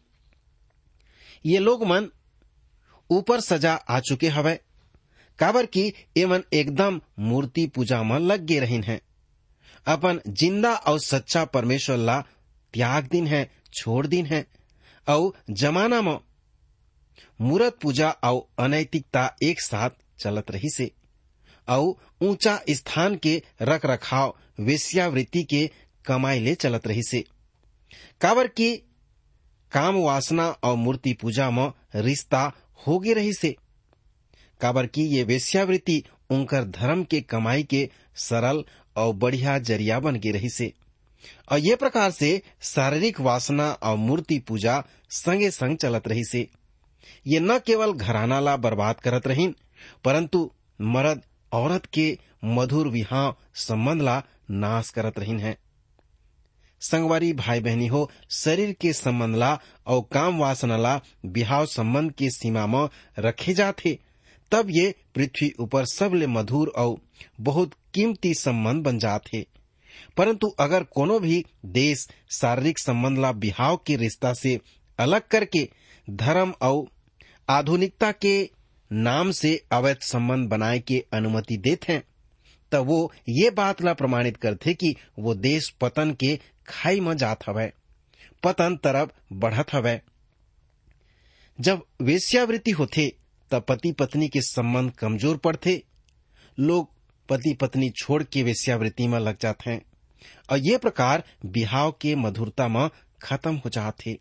ये 1.46 1.60
लोग 1.60 1.86
मन 1.86 2.10
ऊपर 3.10 3.40
सजा 3.40 3.74
आ 3.74 4.00
चुके 4.00 4.28
हवे, 4.28 4.60
काबर 5.40 5.66
की 5.66 5.88
ये 6.18 6.26
मन 6.26 6.44
एकदम 6.54 7.00
मूर्ति 7.20 7.66
पूजा 7.68 8.02
में 8.04 8.18
लग 8.20 8.46
गए 8.46 8.60
रहीन 8.60 8.84
है। 8.84 9.00
अपन 9.88 10.20
ज़िंदा 10.28 10.74
और 10.74 11.00
सच्चा 11.00 11.44
परमेश्वर 11.46 11.98
ला 11.98 12.20
त्याग 12.74 13.08
दिन 13.08 13.28
है, 13.28 13.50
छोड़ 13.74 14.06
दिन 14.08 14.26
है 14.26 14.46
और 15.08 15.32
जमाना 15.50 16.02
में 16.02 16.18
मूर्त 17.42 17.78
पूजा 17.82 18.10
और 18.10 18.64
अनैतिकता 18.64 19.36
एक 19.44 19.62
साथ 19.62 19.90
चलत 20.20 20.52
रही 20.52 20.70
से 20.70 20.92
और 21.68 21.94
ऊँचा 22.28 22.60
स्थान 22.70 23.16
के 23.16 23.42
रख 23.62 23.86
रखाव 23.86 24.36
वेश्यावृत्ति 24.60 25.44
के 25.44 25.70
कमाई 26.06 26.40
ले 26.40 26.56
चलत 26.56 26.88
रही 26.88 27.04
से 27.04 27.24
काबर 28.22 28.48
की 28.48 28.76
काम 29.72 29.96
वासना 29.96 30.50
और 30.64 30.76
मूर्ति 30.76 31.14
पूजा 31.14 31.50
में 31.52 31.72
रिश्ता 31.96 32.52
हो 32.88 33.00
गे 33.00 33.14
रही 33.14 33.34
से 33.34 33.56
काबर 34.62 34.86
की 34.86 35.02
ये 35.16 35.24
वेश्यावृत्ति 35.24 36.04
उनकर 36.30 36.64
धर्म 36.64 37.04
के 37.04 37.22
कमाई 37.22 37.64
के 37.64 37.90
सरल 38.16 38.64
और 38.98 39.14
बढ़िया 39.14 39.60
ज़रिया 39.60 40.00
बन 40.00 40.16
गई 40.16 40.32
रही 40.32 40.50
से 40.50 40.74
और 41.52 41.60
ये 41.60 41.76
प्रकार 41.76 42.12
से 42.12 42.42
शारीरिक 42.62 43.22
वासना 43.22 43.72
और 43.72 43.98
मूर्ति 43.98 44.40
पूजा 44.40 44.84
संगे 45.10 45.52
संग 45.52 45.78
चलत 45.78 46.08
रही 46.08 46.24
से 46.24 46.48
ये 47.28 47.40
न 47.40 47.60
केवल 47.60 47.94
घराना 47.94 48.40
ला 48.40 48.58
बर्बाद 48.58 49.00
करत 49.00 49.28
रहीन, 49.28 49.56
परंतु 50.04 50.52
मर्द 50.82 51.22
औरत 51.54 51.86
के 51.94 52.18
मधुर 52.46 52.88
विहाव 52.88 53.36
संबंध 53.56 54.02
ला 54.02 54.22
नाश 54.52 54.90
करत 54.90 55.20
रहीन 55.20 55.40
है। 55.40 55.58
संगवारी 56.82 57.32
भाई 57.34 57.60
बहनी 57.60 57.88
हो, 57.88 58.10
शरीर 58.30 58.72
के 58.82 58.94
संबंध 58.94 59.36
ला 59.36 59.60
और 59.88 60.02
काम 60.14 60.40
वासना 60.40 60.78
ला 60.78 61.00
बिहाव 61.26 61.66
संबंध 61.66 62.12
के 62.12 62.30
सीमा 62.30 62.66
में 62.68 62.88
रखे 63.20 63.54
जाते 63.54 63.98
तब 64.52 64.68
ये 64.70 64.94
पृथ्वी 65.16 65.52
ऊपर 65.60 65.86
सबले 65.86 66.28
मधुर 66.28 66.68
और 66.78 66.96
बहुत 67.42 67.74
कीमती 67.94 68.34
संबंध 68.34 68.84
बन 68.84 69.00
जाते 69.00 69.46
परंतु 70.18 70.48
अगर 70.60 70.84
कोनो 70.84 71.20
भी 71.20 71.44
देश 71.66 72.08
शारीरिक 72.32 72.80
संबंध 72.80 73.20
ला 73.20 73.32
बिहाव 73.32 73.78
के 73.88 73.96
रिश्ता 73.96 74.34
से 74.34 74.60
अलग 75.00 75.28
करके 75.32 75.68
धर्म 76.08 76.54
और 76.62 76.84
आधुनिकता 77.50 78.12
के 78.12 78.34
नाम 78.94 79.32
से 79.32 79.64
अवैध 79.72 79.98
संबंध 79.98 80.50
बनाए 80.50 80.80
के 80.80 81.06
अनुमति 81.14 81.58
देते 81.58 81.94
हैं। 81.94 82.04
तब 82.72 82.86
वो 82.86 83.14
ये 83.30 83.50
बात 83.50 83.82
ला 83.82 83.94
प्रमाणित 83.94 84.38
करते 84.38 84.74
कि 84.74 84.96
वो 85.20 85.36
देश 85.36 85.70
पतन 85.70 86.14
के 86.14 86.40
खाई 86.68 87.00
में 87.00 87.18
जात 87.18 87.50
हवै, 87.50 87.74
पतन 88.44 88.78
तरफ़ 88.78 89.10
बढ़त 89.34 89.74
हवै। 89.74 90.02
जब 91.62 91.86
वेश्यावृत्ति 92.02 92.72
होते, 92.72 93.16
तब 93.52 93.62
पति 93.62 93.92
पत्नी 93.92 94.28
के 94.28 94.42
संबंध 94.42 94.92
कमज़ोर 94.92 95.38
पड़ते। 95.38 95.84
लोग 96.60 96.90
पति 97.30 97.54
पत्नी 97.54 97.90
छोड़ 97.90 98.24
के 98.24 98.44
वेश्यावृत्ति 98.44 99.08
में 99.08 99.20
लग 99.20 99.38
जाते 99.42 99.70
हैं। 99.70 99.82
और 100.50 100.58
ये 100.58 100.78
प्रकार 100.78 101.24
बिहाव 101.46 101.92
के 102.02 102.16
मधुरता 102.16 102.68
में 102.68 102.90
खत्म 103.22 103.56
हो 103.56 103.70
जाते। 103.70 104.20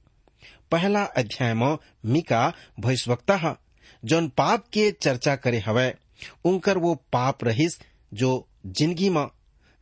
पहला 0.71 1.05
अध्याय 1.05 1.55
में 1.55 1.77
मिका 2.07 2.53
भविष्यवक्ता 2.81 3.57
जौन 4.05 4.29
पाप 4.29 4.65
के 4.73 4.91
चर्चा 4.91 5.37
करे 5.37 5.59
हवै, 5.59 5.95
उनकर 6.45 6.79
वो 6.79 6.95
पाप 6.95 7.45
रहिस 7.45 7.79
जो 8.15 8.49
ज़िंदगी 8.67 9.11
में, 9.11 9.27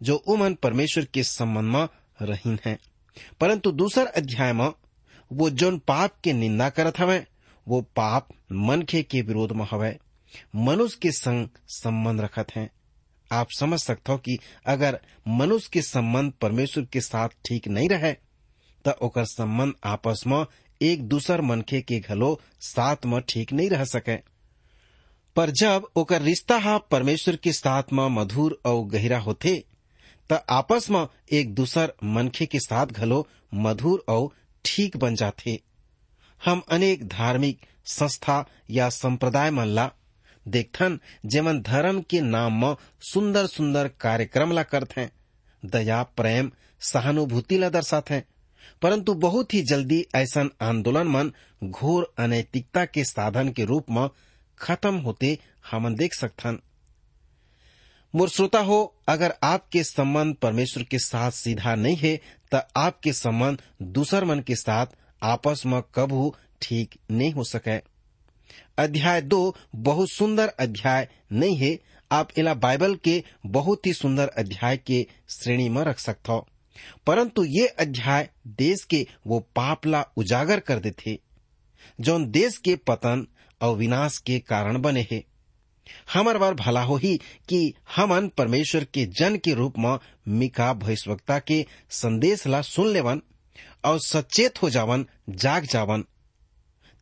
जो 0.03 0.17
उमन 0.17 0.55
परमेश्वर 0.55 1.05
के 1.05 1.23
संबंध 1.23 1.65
में 1.65 1.89
रहीन 2.23 2.59
है। 2.67 2.79
परंतु 3.41 3.73
दूसर 3.73 4.07
अध्याय 4.07 4.53
में, 4.53 4.73
वो 5.33 5.51
जौन 5.51 5.79
पाप 5.79 6.21
के 6.25 6.33
निंदा 6.33 6.69
करत 6.69 6.99
हवै, 6.99 7.27
वो 7.69 7.81
पाप 7.83 8.29
मनखे 8.53 9.03
के 9.03 9.23
विरोध 9.23 9.53
में 9.53 9.67
हवै, 9.71 9.99
मनुष्य 10.57 10.99
के 11.03 11.13
संग 11.13 11.49
संबंध 11.69 12.21
रखत 12.21 12.47
हैं। 12.57 12.71
आप 13.33 13.49
समझ 13.59 13.81
सकते 13.81 14.13
हो 14.13 14.19
कि 14.19 14.39
अगर 14.67 15.01
मनुष्य 15.29 15.71
के 15.73 15.83
संबंध 15.83 16.33
परमेश्वर 16.33 16.85
के 16.85 17.01
साथ 17.01 17.29
ठीक 17.29 17.69
नहीं 17.69 17.89
रहे 17.89 18.13
तो 18.85 18.91
ओकर 18.91 19.25
संबंध 19.25 19.75
आपस 19.85 20.25
में 20.27 20.47
एक 20.82 21.08
दूसर 21.08 21.40
मनखे 21.40 21.80
के 21.80 22.00
घलो 22.00 22.40
साथ 22.61 22.97
में 23.06 23.20
ठीक 23.28 23.52
नहीं 23.52 23.70
रह 23.70 23.85
सके। 23.85 24.16
पर 25.37 25.50
जब 25.50 25.87
ओकर 25.97 26.23
रिश्ता 26.23 26.58
हा 26.58 26.78
परमेश्वर 26.78 27.37
के 27.37 27.52
साथ 27.52 27.82
में 27.92 28.08
मधुर 28.08 28.61
और 28.64 28.85
गहरा 28.85 29.18
होते 29.18 29.64
त 30.32 30.44
आपस 30.50 30.90
में 30.90 31.06
एक 31.32 31.54
दूसर 31.54 31.92
मनखे 32.04 32.47
के 32.47 32.58
साथ 32.58 32.87
घलो 32.87 33.28
मधुर 33.54 34.04
और 34.08 34.28
ठीक 34.64 34.97
बन 34.97 35.14
जाते 35.14 35.61
हम 36.44 36.62
अनेक 36.70 37.08
धार्मिक 37.08 37.61
संस्था 37.87 38.44
या 38.70 38.88
संप्रदाय 38.88 39.50
मन 39.50 39.66
ला 39.66 39.90
देखथन, 40.49 41.00
जेमन 41.26 41.61
धर्म 41.61 42.00
के 42.00 42.20
नाम 42.20 42.66
में 42.66 42.76
सुंदर 43.00 43.47
सुंदर 43.47 43.88
कार्यक्रम 43.88 44.52
ला 44.52 44.62
करथे, 44.62 45.08
दया, 45.64 46.02
प्रेम, 46.02 46.50
सहानुभूति 46.80 47.58
ला 47.58 47.69
दर्शाते 47.69 48.23
परंतु 48.82 49.14
बहुत 49.14 49.54
ही 49.54 49.60
जल्दी 49.62 50.04
ऐसा 50.14 50.49
आंदोलन 50.62 51.08
मन 51.08 51.32
घोर 51.64 52.12
अनैतिकता 52.19 52.84
के 52.84 53.04
साधन 53.04 53.49
के 53.49 53.64
रूप 53.64 53.91
में 53.91 54.08
खत्म 54.58 54.97
होते 54.97 55.38
हमन 55.71 55.95
देख 55.95 56.14
सकथन। 56.14 56.58
मोर 58.14 58.28
श्रोता 58.28 58.60
हो, 58.60 58.95
अगर 59.08 59.34
आपके 59.43 59.82
संबंध 59.84 60.34
परमेश्वर 60.34 60.84
के 60.84 60.99
साथ 60.99 61.30
सीधा 61.30 61.75
नहीं 61.75 61.97
है 61.97 62.17
तो 62.52 62.60
आपके 62.76 63.12
संबंध 63.12 63.62
दूसर 63.82 64.25
मन 64.25 64.41
के 64.41 64.54
साथ 64.54 64.86
आपस 65.23 65.62
में 65.67 65.80
कबू 65.95 66.34
ठीक 66.62 66.95
नहीं 67.10 67.32
हो 67.32 67.45
सके। 67.45 67.76
अध्याय 68.78 69.21
दो, 69.23 69.56
बहुत 69.76 70.10
सुंदर 70.10 70.49
अध्याय 70.49 71.08
नहीं 71.32 71.56
है, 71.56 71.78
आप 72.10 72.28
इला 72.38 72.54
बाइबल 72.54 72.95
के 72.95 73.23
बहुत 73.47 73.86
ही 73.86 73.93
सुंदर 73.93 74.28
अध्याय 74.28 74.76
के 74.76 75.06
श्रेणी 75.28 75.69
में 75.69 75.82
रख 75.82 75.99
सकते 75.99 76.32
हो 76.32 76.47
परंतु 77.06 77.45
ये 77.45 77.67
अध्याय 77.67 78.30
देश 78.47 78.84
के 78.84 79.06
वो 79.26 79.41
पापला 79.56 80.04
उजागर 80.17 80.60
कर 80.60 80.78
देते 80.78 81.19
जौन 82.00 82.30
देश 82.30 82.56
के 82.58 82.76
पतन 82.76 83.26
और 83.62 83.76
विनाश 83.76 84.19
के 84.19 84.38
कारण 84.38 84.78
बने 84.78 85.06
हैं। 85.12 85.23
हमर 86.12 86.38
बार 86.38 86.54
भला 86.54 86.82
हो 86.82 86.97
ही 86.97 87.17
कि 87.49 87.75
हमन 87.97 88.28
परमेश्वर 88.28 88.84
के 88.84 89.06
जन 89.06 89.36
के 89.36 89.54
रूप 89.54 89.78
में 89.78 89.99
मिका 90.28 90.73
भविष्यवक्ता 90.73 91.38
के 91.38 91.67
संदेश 91.91 92.47
ला 92.47 92.60
सुन 92.62 92.88
लेवन 92.88 93.23
और 93.84 93.99
सचेत 94.00 94.62
हो 94.62 94.71
जावन, 94.71 95.06
जाग 95.30 95.64
जावन। 95.64 96.04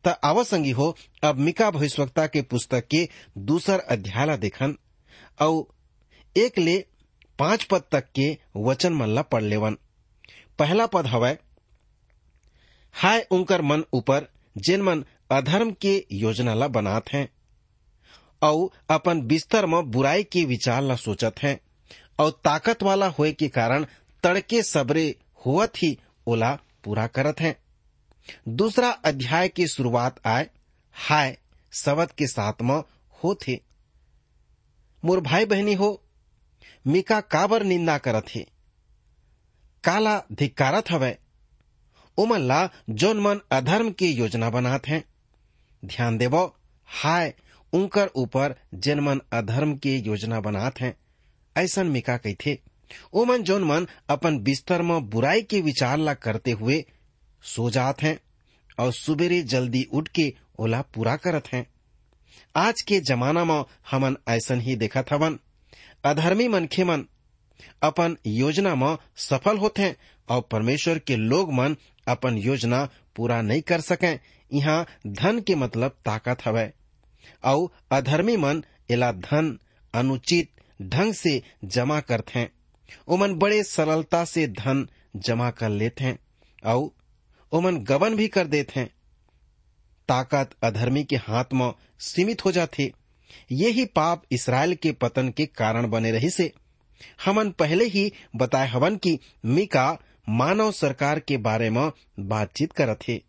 त 0.05 0.19
आवसंगी 0.23 0.71
हो, 0.71 0.95
अब 1.23 1.35
मिका 1.35 1.71
भविष्यवक्ता 1.71 2.27
के 2.27 2.41
पुस्तक 2.41 2.87
के 2.87 3.09
दूसर 3.37 3.79
अध्याय 3.79 4.25
ला 4.25 4.35
देखन 4.35 4.77
और 5.41 5.67
एक 6.37 6.59
ले 6.59 6.85
पाँच 7.39 7.63
पद 7.63 7.83
तक 7.91 8.05
के 8.15 8.37
वचन 8.55 8.93
मन 8.93 9.09
ला 9.09 9.21
पढ़ 9.21 9.43
लेवन। 9.43 9.77
पहला 10.59 10.85
पद 10.85 11.07
हवै, 11.07 11.37
हाय 12.95 13.27
उनकर 13.31 13.61
मन 13.61 13.83
ऊपर, 13.93 14.27
जिन 14.57 14.81
मन 14.81 15.05
अधर्म 15.31 15.71
के 15.71 16.05
योजना 16.11 16.53
ला 16.53 16.67
बनात 16.67 17.09
हैं 17.09 17.29
और 18.41 18.69
अपन 18.89 19.21
बिस्तर 19.21 19.65
में 19.65 19.91
बुराई 19.91 20.23
के 20.23 20.45
विचार 20.45 20.81
ला 20.81 20.95
सोचत 20.95 21.35
हैं 21.43 21.59
और 22.19 22.31
ताकत 22.43 22.83
वाला 22.83 23.07
होए 23.07 23.31
के 23.33 23.47
कारण 23.47 23.85
तड़के 24.23 24.61
सबरे 24.63 25.15
हुवत 25.45 25.73
ही 25.77 25.97
ओला 26.27 26.59
पूरा 26.83 27.07
करत 27.07 27.39
हैं। 27.39 27.55
दूसरा 28.47 28.89
अध्याय 28.89 29.47
की 29.47 29.67
शुरुआत 29.67 30.19
आए 30.25 30.49
हाय 30.95 31.37
सबद 31.71 32.11
के 32.11 32.27
साथ 32.27 32.61
में 32.61 32.81
हो 33.23 33.35
थे 33.35 33.59
मोर 35.05 35.21
भाई 35.21 35.45
बहनी 35.45 35.73
हो 35.73 35.89
मिका 36.87 37.21
काबर 37.21 37.63
निंदा 37.63 37.97
करत 37.97 38.25
हे? 38.29 38.45
काला 39.83 40.23
धिक्कारत 40.33 40.91
हवै। 40.91 41.17
उमन 42.17 42.39
ला 42.39 42.69
जोन 42.89 43.19
मन 43.19 43.39
अधर्म 43.51 43.91
की 43.91 44.07
योजना 44.07 44.49
बनात 44.49 44.87
हैं। 44.87 45.03
ध्यान 45.85 46.17
देवो 46.17 46.55
हाय, 46.85 47.33
उनकर 47.73 48.09
ऊपर 48.15 48.55
जिन 48.73 48.99
मन 48.99 49.21
अधर्म 49.33 49.77
के 49.77 49.97
योजना 49.97 50.39
बनात 50.39 50.81
हैं, 50.81 50.97
ऐसन 51.57 51.87
मिका 51.87 52.17
कहथे 52.17 52.61
ओमन 53.13 53.43
जोन 53.43 53.63
मन 53.63 53.87
अपन 54.09 54.39
बिस्तर 54.39 54.81
में 54.81 55.09
बुराई 55.09 55.41
के 55.41 55.61
विचार 55.61 55.97
ला 55.97 56.13
करते 56.13 56.51
हुए 56.51 56.85
सो 57.43 57.69
जात 57.69 58.01
हैं 58.01 58.19
और 58.79 58.93
सुबेरे 58.93 59.41
जल्दी 59.41 59.83
उठ 59.83 60.07
के 60.07 60.33
ओला 60.59 60.81
पूरा 60.81 61.15
करत 61.15 61.47
हैं। 61.53 61.67
आज 62.55 62.81
के 62.81 62.99
जमाना 62.99 63.45
में 63.45 63.63
हमन 63.91 64.17
ऐसन 64.27 64.61
ही 64.61 64.75
देखत 64.75 65.05
हवन। 65.11 65.39
अधर्मी 66.07 66.47
मनखे 66.47 66.83
मन, 66.83 67.05
अपन 67.83 68.17
योजना 68.27 68.75
में 68.75 68.97
सफल 69.17 69.57
होते 69.57 69.95
और 70.29 70.41
परमेश्वर 70.51 70.99
के 70.99 71.15
लोग 71.15 71.53
मन 71.53 71.75
अपन 72.07 72.37
योजना 72.37 72.83
पूरा 73.15 73.41
नहीं 73.41 73.61
कर 73.61 73.81
सके। 73.81 74.13
यहाँ 74.51 74.85
धन 75.07 75.39
के 75.39 75.55
मतलब 75.55 75.97
ताकत 76.05 76.45
हवै। 76.45 76.71
और 77.43 77.69
अधर्मी 77.91 78.37
मन 78.37 78.63
एला 78.91 79.11
धन 79.11 79.57
अनुचित 79.93 80.49
ढंग 80.81 81.13
से 81.13 81.41
जमा 81.65 81.99
करते 81.99 82.39
हैं 82.39 82.49
ओमन 83.07 83.33
बड़े 83.33 83.63
सरलता 83.63 84.23
से 84.25 84.47
धन 84.47 84.87
जमा 85.15 85.49
कर 85.51 85.69
लेते 85.69 86.03
हैं 86.03 86.17
और 86.65 86.89
ओमन 87.51 87.77
गबन 87.83 88.15
भी 88.15 88.27
कर 88.27 88.47
देते 88.47 88.79
हैं 88.79 88.89
ताकत 90.09 90.49
अधर्मी 90.63 91.03
के 91.03 91.15
हाथ 91.15 91.53
में 91.53 91.71
सीमित 91.99 92.45
हो 92.45 92.51
जाते 92.51 92.91
यही 93.51 93.85
पाप 93.85 94.23
इसराइल 94.31 94.75
के 94.75 94.91
पतन 94.91 95.29
के 95.29 95.45
कारण 95.45 95.89
बने 95.89 96.11
रही 96.11 96.29
से। 96.29 96.53
हमन 97.25 97.51
पहले 97.51 97.85
ही 97.85 98.11
बताए 98.35 98.67
हवन 98.67 98.95
की 98.95 99.19
मिका 99.45 99.97
मानव 100.29 100.71
सरकार 100.71 101.19
के 101.19 101.37
बारे 101.37 101.69
में 101.69 101.91
बातचीत 102.19 102.71
करत 102.71 102.99
थे 103.07 103.21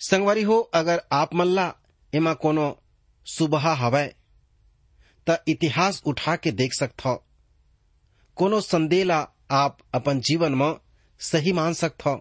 संगवारी 0.00 0.42
हो, 0.42 0.58
अगर 0.58 1.02
आप 1.12 1.34
मल्ला 1.34 1.74
एमा 2.14 2.34
कोनो 2.34 2.82
सुबह 3.26 3.68
हवै, 3.68 4.14
त 5.30 5.44
इतिहास 5.48 6.02
उठा 6.06 6.36
के 6.36 6.52
देख 6.52 6.72
सकथ। 6.74 7.22
कोनो 8.36 8.60
संदेला 8.60 9.28
आप 9.50 9.78
अपन 9.94 10.20
जीवन 10.20 10.52
में 10.52 10.74
सही 11.20 11.52
मान 11.52 11.72
सकथ। 11.72 12.16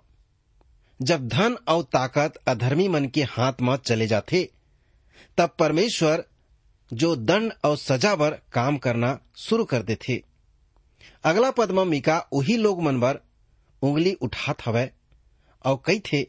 जब 1.02 1.28
धन 1.28 1.58
और 1.68 1.84
ताकत 1.84 2.34
अधर्मी 2.48 2.88
मन 2.88 3.06
के 3.06 3.24
हाथ 3.24 3.54
में 3.62 3.76
चले 3.76 4.08
जाते 4.08 4.52
तब 5.38 5.56
परमेश्वर 5.60 6.26
जो 6.94 7.16
दंड 7.16 7.54
और 7.66 7.78
सजा 7.78 8.16
पर 8.16 8.42
काम 8.54 8.78
करना 8.78 9.20
शुरू 9.38 9.66
कर 9.66 9.96
थे 10.10 10.24
अगला 11.24 11.52
पद 11.52 11.72
में 11.72 11.86
मिका 11.86 12.18
वही 12.34 12.58
लोग 12.58 12.82
मन 12.82 13.00
बर 13.00 13.20
उंगली 13.82 14.14
उठात 14.14 14.66
हवै 14.66 14.90
और 15.66 15.82
कई 15.86 16.00
थे 16.00 16.28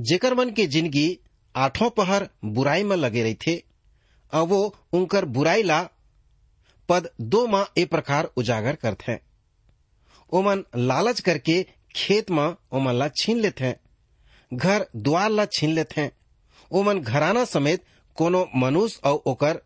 जेकर 0.00 0.34
मन 0.34 0.50
के 0.50 0.66
ज़िंदगी 0.66 1.18
आठों 1.54 1.90
पहर 1.90 2.28
बुराई 2.44 2.82
में 2.82 2.96
लगे 2.96 3.22
रही 3.22 3.34
थे 3.34 3.56
और 4.32 4.46
वो 4.46 4.76
उनकर 4.92 5.24
बुराई 5.24 5.62
ला, 5.62 5.88
पद 6.88 7.10
दो 7.20 7.46
माह 7.46 7.80
ए 7.80 7.84
प्रकार 7.84 8.24
उजागर 8.36 8.74
करते 8.74 9.12
हैं 9.12 9.20
ओमन 10.32 10.64
लालच 10.76 11.20
करके 11.20 11.66
खेत 11.96 12.30
में 12.30 12.54
ओमन 12.72 12.94
ला 12.94 13.08
छीन 13.08 13.38
लेते 13.38 13.64
हैं 13.64 13.76
घर 14.54 14.86
द्वार 14.96 15.30
ला 15.30 15.44
छीन 15.44 15.70
लेते 15.70 16.00
हैं 16.00 16.12
ओमन 16.72 17.00
घराना 17.00 17.44
समेत 17.44 17.84
कोनो 18.18 18.46
मनुष्य 18.56 19.00
और 19.04 19.22
ओकर 19.26 19.60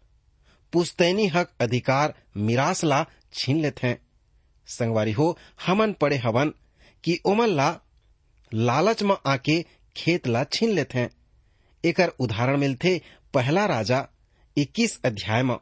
पुस्तैनी 0.72 1.26
हक 1.26 1.52
अधिकार 1.60 2.14
मिरास 2.36 2.84
ला 2.84 3.04
छीन 3.32 3.60
लेते 3.60 3.86
हैं 3.86 4.00
संगवारी 4.68 5.12
हो, 5.12 5.38
हमन 5.66 5.92
पड़े 5.92 6.16
हवन 6.16 6.52
कि 7.04 7.18
ओमन 7.26 7.48
ला 7.48 7.70
लालच 8.52 9.02
में 9.02 9.16
आके 9.26 9.60
खेत 9.96 10.26
ला 10.26 10.44
छीन 10.44 10.70
लेते 10.70 10.98
हैं 10.98 11.10
एकर 11.84 12.08
उदाहरण 12.20 12.58
मिलते 12.60 13.00
पहला 13.34 13.64
राजा 13.66 14.06
21 14.56 14.98
अध्याय 15.04 15.42
में। 15.42 15.56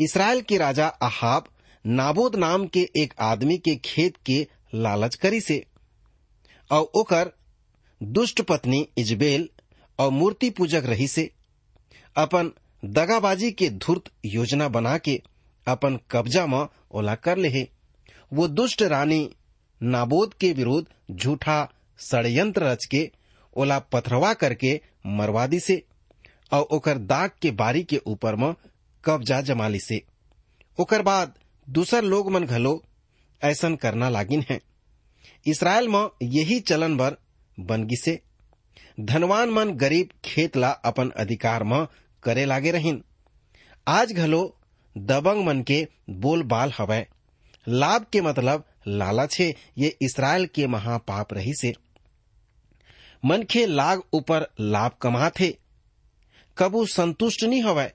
इसराइल 0.00 0.40
के 0.40 0.58
राजा 0.58 0.86
अहाब 1.02 1.48
नाबोद 1.84 2.36
नाम 2.36 2.66
के 2.66 2.86
एक 2.96 3.14
आदमी 3.20 3.56
के 3.58 3.74
खेत 3.84 4.16
के 4.26 4.46
लालच 4.74 5.14
करी 5.14 5.40
से 5.40 5.64
और 6.70 6.90
ओकर 6.94 7.30
दुष्ट 8.00 8.40
पत्नी 8.40 8.86
इजबेल 8.98 9.48
और 9.98 10.10
मूर्ति 10.10 10.50
पूजक 10.50 10.82
रही 10.86 11.08
से। 11.08 11.30
अपन 12.16 12.52
दगाबाजी 12.84 13.50
के 13.52 13.68
धूर्त 13.70 14.10
योजना 14.24 14.68
बना 14.68 14.98
के 14.98 15.22
अपन 15.66 15.98
कब्जा 16.10 16.46
में 16.46 16.66
ओला 16.90 17.14
कर 17.14 17.38
ले 17.38 17.68
वो 18.32 18.48
दुष्ट 18.48 18.82
रानी 18.82 19.30
नाबोद 19.82 20.34
के 20.34 20.52
विरुद्ध 20.52 21.14
झूठा 21.14 21.72
षडयंत्र 22.00 22.62
रच 22.62 22.84
के 22.84 23.10
ओला 23.56 23.78
पथरवा 23.78 24.32
करके 24.34 24.80
मरवा 25.06 25.46
दी 25.46 25.60
से, 25.60 25.82
और 26.52 26.62
ओकर 26.62 26.98
दाग 26.98 27.30
के 27.42 27.50
बारी 27.50 27.82
के 27.84 27.96
ऊपर 28.06 28.36
में 28.36 28.54
कब्जा 29.04 29.40
जमा 29.40 29.68
ली 29.68 29.80
से। 29.80 30.02
ओकर 30.78 31.02
बाद 31.02 31.34
दूसर 31.68 32.02
लोग 32.02 32.30
मन 32.32 32.44
घलो 32.44 32.82
ऐसन 33.42 33.76
करना 33.76 34.08
लागिन 34.08 34.44
है। 34.50 34.60
इसराइल 35.46 35.88
में 35.88 36.08
यही 36.22 36.60
चलन 36.60 36.96
बर 36.96 37.16
बनगी 37.60 37.96
से 37.96 38.20
धनवान 39.00 39.50
मन 39.50 39.70
गरीब 39.70 40.08
खेत 40.24 40.56
ला 40.56 40.70
अपन 40.70 41.10
अधिकार 41.10 41.64
में 41.64 41.86
करे 42.24 42.44
लागे 42.46 42.70
रहिन। 42.70 43.02
आज 43.86 44.12
घलो 44.14 44.42
दबंग 44.96 45.44
मन 45.46 45.62
के 45.62 45.86
बोल 46.18 46.42
बाल 46.44 46.72
हवय 46.78 47.06
लाभ 47.66 48.06
के 48.12 48.20
मतलब 48.20 48.64
लालच 48.88 49.38
है, 49.40 49.54
ये 49.78 49.96
इसराइल 50.02 50.46
के 50.46 50.66
महापाप 50.68 51.32
रही 51.32 51.54
से 51.54 51.72
मनखे 53.22 53.64
लाग 53.66 54.02
ऊपर 54.14 54.46
लाभ 54.60 54.96
कमाथे 55.02 55.56
कबू 56.56 56.84
संतुष्ट 56.88 57.44
नहीं 57.44 57.62
हवय 57.62 57.92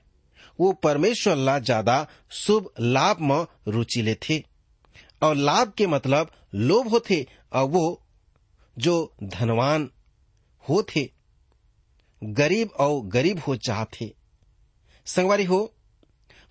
वो 0.58 0.72
परमेश्वर 0.82 1.36
ला 1.38 1.58
ज़्यादा 1.60 2.06
शुभ 2.36 2.70
लाभ 2.80 3.20
में 3.22 3.46
रुचि 3.68 4.02
लेथे। 4.02 4.42
और 5.22 5.34
लाभ 5.36 5.72
के 5.78 5.86
मतलब 5.86 6.30
लोभ 6.54 6.88
होथे, 6.88 7.26
और 7.52 7.64
वो 7.64 8.02
जो 8.76 9.14
धनवान 9.24 9.88
होथे, 10.64 11.08
गरीब 12.22 12.70
और 12.78 13.00
गरीब 13.08 13.40
हो 13.40 13.56
चाहते 13.58 14.12
संगवारी 15.06 15.44
हो, 15.44 15.72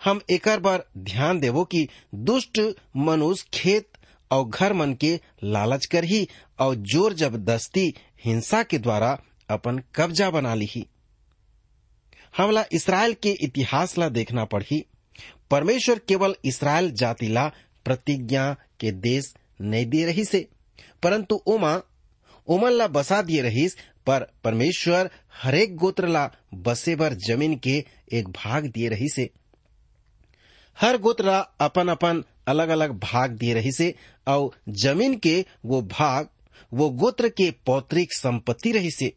हम 0.01 0.19
एकर 0.31 0.59
बार 0.59 0.85
ध्यान 0.97 1.39
देवो 1.39 1.63
कि 1.73 1.87
दुष्ट 2.29 2.59
मनुष्य 2.97 3.47
खेत 3.53 3.87
और 4.31 4.47
घर 4.49 4.73
मन 4.73 4.93
के 5.01 5.19
लालच 5.43 5.85
कर 5.93 6.03
ही 6.03 6.27
और 6.61 6.75
ज़ोर 6.93 7.13
ज़बरदस्ती 7.21 7.93
हिंसा 8.25 8.61
के 8.63 8.77
द्वारा 8.77 9.17
अपन 9.49 9.81
कब्जा 9.95 10.29
बना 10.31 10.53
ली 10.55 10.65
ही 10.71 10.85
हमला 12.37 12.63
इसराइल 12.73 13.13
के 13.23 13.31
इतिहास 13.43 13.97
ला 13.97 14.09
देखना 14.17 14.45
पड़ी 14.45 14.83
परमेश्वर 15.51 15.99
केवल 16.07 16.35
इसराइल 16.45 16.91
जाति 17.01 17.27
ला 17.27 17.47
प्रतिज्ञा 17.85 18.51
के 18.79 18.91
देश 18.91 19.33
नहीं 19.61 19.85
दे 19.89 20.03
रही 20.05 20.25
से, 20.25 20.47
परंतु 21.03 21.41
ओमा 21.47 21.79
ओमन 22.47 22.71
ला 22.71 22.87
बसा 22.87 23.21
दिए 23.21 23.41
रहीस 23.41 23.75
पर 24.09 24.27
परमेश्वर 24.43 25.09
हरेक 25.43 25.75
गोत्र 25.77 26.07
ला 26.07 26.29
बसे 26.67 26.95
बर 26.95 27.13
ज़मीन 27.27 27.55
के 27.57 27.83
एक 28.13 28.29
भाग 28.35 28.65
दिए 28.65 28.89
रही 28.89 29.09
से 29.09 29.29
हर 30.77 30.97
गोत्र 30.97 31.25
ला 31.25 31.39
अपन 31.61 31.87
अपन 31.87 32.23
अलग 32.47 32.69
अलग 32.69 32.91
भाग 32.99 33.31
दिए 33.31 33.53
रही 33.53 33.71
से 33.71 33.93
और 34.27 34.51
ज़मीन 34.83 35.17
के 35.17 35.45
वो 35.65 35.81
भाग, 35.81 36.27
वो 36.73 36.89
गोत्र 36.89 37.29
के 37.29 37.49
पौत्रिक 37.65 38.13
संपत्ति 38.13 38.71
रही 38.71 38.91
से 38.91 39.13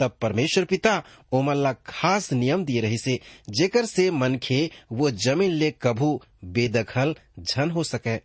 तब 0.00 0.16
परमेश्वर 0.22 0.64
पिता 0.64 1.02
ओमन 1.32 1.56
ला 1.56 1.72
खास 1.86 2.32
नियम 2.32 2.64
दिए 2.64 2.80
रही 2.80 2.98
से 2.98 3.18
जेकर 3.50 3.86
से 3.86 4.10
मनखे 4.10 4.70
वो 4.92 5.10
ज़मीन 5.10 5.52
ले 5.52 5.70
कभू 5.82 6.20
बेदखल 6.44 7.14
झन 7.40 7.70
हो 7.70 7.84
सके। 7.84 8.16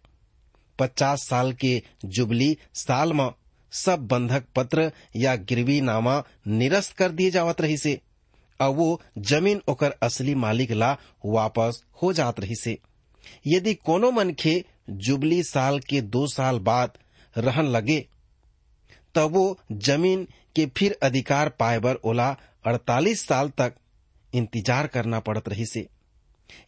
पचास 0.79 1.27
साल 1.29 1.53
के 1.53 1.81
जुबली 2.05 2.57
साल 2.73 3.13
में 3.13 3.29
सब 3.71 4.07
बंधक 4.07 4.43
पत्र 4.55 4.91
या 5.15 5.35
गिरवी 5.49 5.79
नामा 5.81 6.21
निरस्त 6.47 6.95
कर 6.97 7.11
दिए 7.11 7.31
जावत 7.31 7.61
रही 7.61 7.77
से 7.77 7.99
और 8.59 8.69
वो 8.75 9.01
ज़मीन 9.17 9.61
ओकर 9.69 9.95
असली 10.03 10.35
मालिक 10.35 10.71
ला 10.71 10.95
वापस 11.25 11.83
हो 12.01 12.11
जात 12.13 12.39
रही 12.39 12.55
से 12.55 12.77
यदि 13.47 13.73
कोनो 13.73 14.11
मनखे 14.11 14.63
जुबली 14.89 15.41
साल 15.43 15.79
के 15.79 16.01
दो 16.01 16.25
साल 16.27 16.59
बाद 16.59 16.97
रहन 17.35 17.65
लगे, 17.65 17.99
तब 19.15 19.31
वो 19.31 19.57
ज़मीन 19.71 20.27
के 20.55 20.65
फिर 20.77 20.97
अधिकार 21.03 21.49
पाए 21.49 21.79
बर 21.79 21.95
ओला 22.03 22.35
48 22.67 23.25
साल 23.27 23.49
तक 23.49 23.73
इंतज़ार 24.33 24.87
करना 24.87 25.19
पड़त 25.19 25.49
रही 25.49 25.65
से 25.65 25.87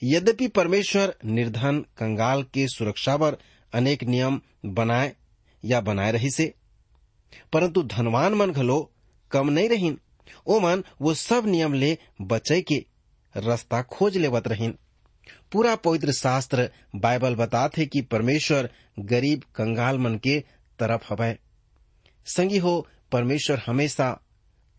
यद्यपि 0.04 0.48
परमेश्वर 0.48 1.14
निर्धन 1.26 1.80
कंगाल 1.98 2.44
के 2.44 2.68
सुरक्षा 2.68 3.18
पर 3.18 3.38
अनेक 3.74 4.04
नियम 4.04 4.42
बनाए 4.66 5.12
या 5.64 5.82
बनाए 5.82 6.12
रही 6.12 6.30
से 6.32 6.54
परंतु 7.54 7.84
धनवान 7.84 8.34
मन 8.34 8.52
घलो 8.52 8.80
कम 9.32 9.50
नहीं 9.50 9.70
रहीन। 9.70 10.00
ओमन 10.48 10.84
वो 11.02 11.14
सब 11.14 11.46
नियम 11.46 11.74
ले 11.74 11.98
बचे 12.22 12.62
के 12.62 12.86
रास्ता 13.36 13.82
खोज 13.82 14.18
लेवत 14.18 14.48
रहीन। 14.48 14.78
पूरा 15.52 15.76
पवित्र 15.76 16.12
शास्त्र 16.12 16.70
बाइबल 16.96 17.36
बताते 17.36 17.86
कि 17.86 18.02
परमेश्वर 18.02 18.70
गरीब 19.00 19.44
कंगाल 19.56 19.98
मन 19.98 20.16
के 20.16 20.40
तरफ़ 20.80 21.06
हवय 21.10 21.38
संगी 22.28 22.58
हो, 22.58 22.88
परमेश्वर 23.12 23.62
हमेशा 23.66 24.12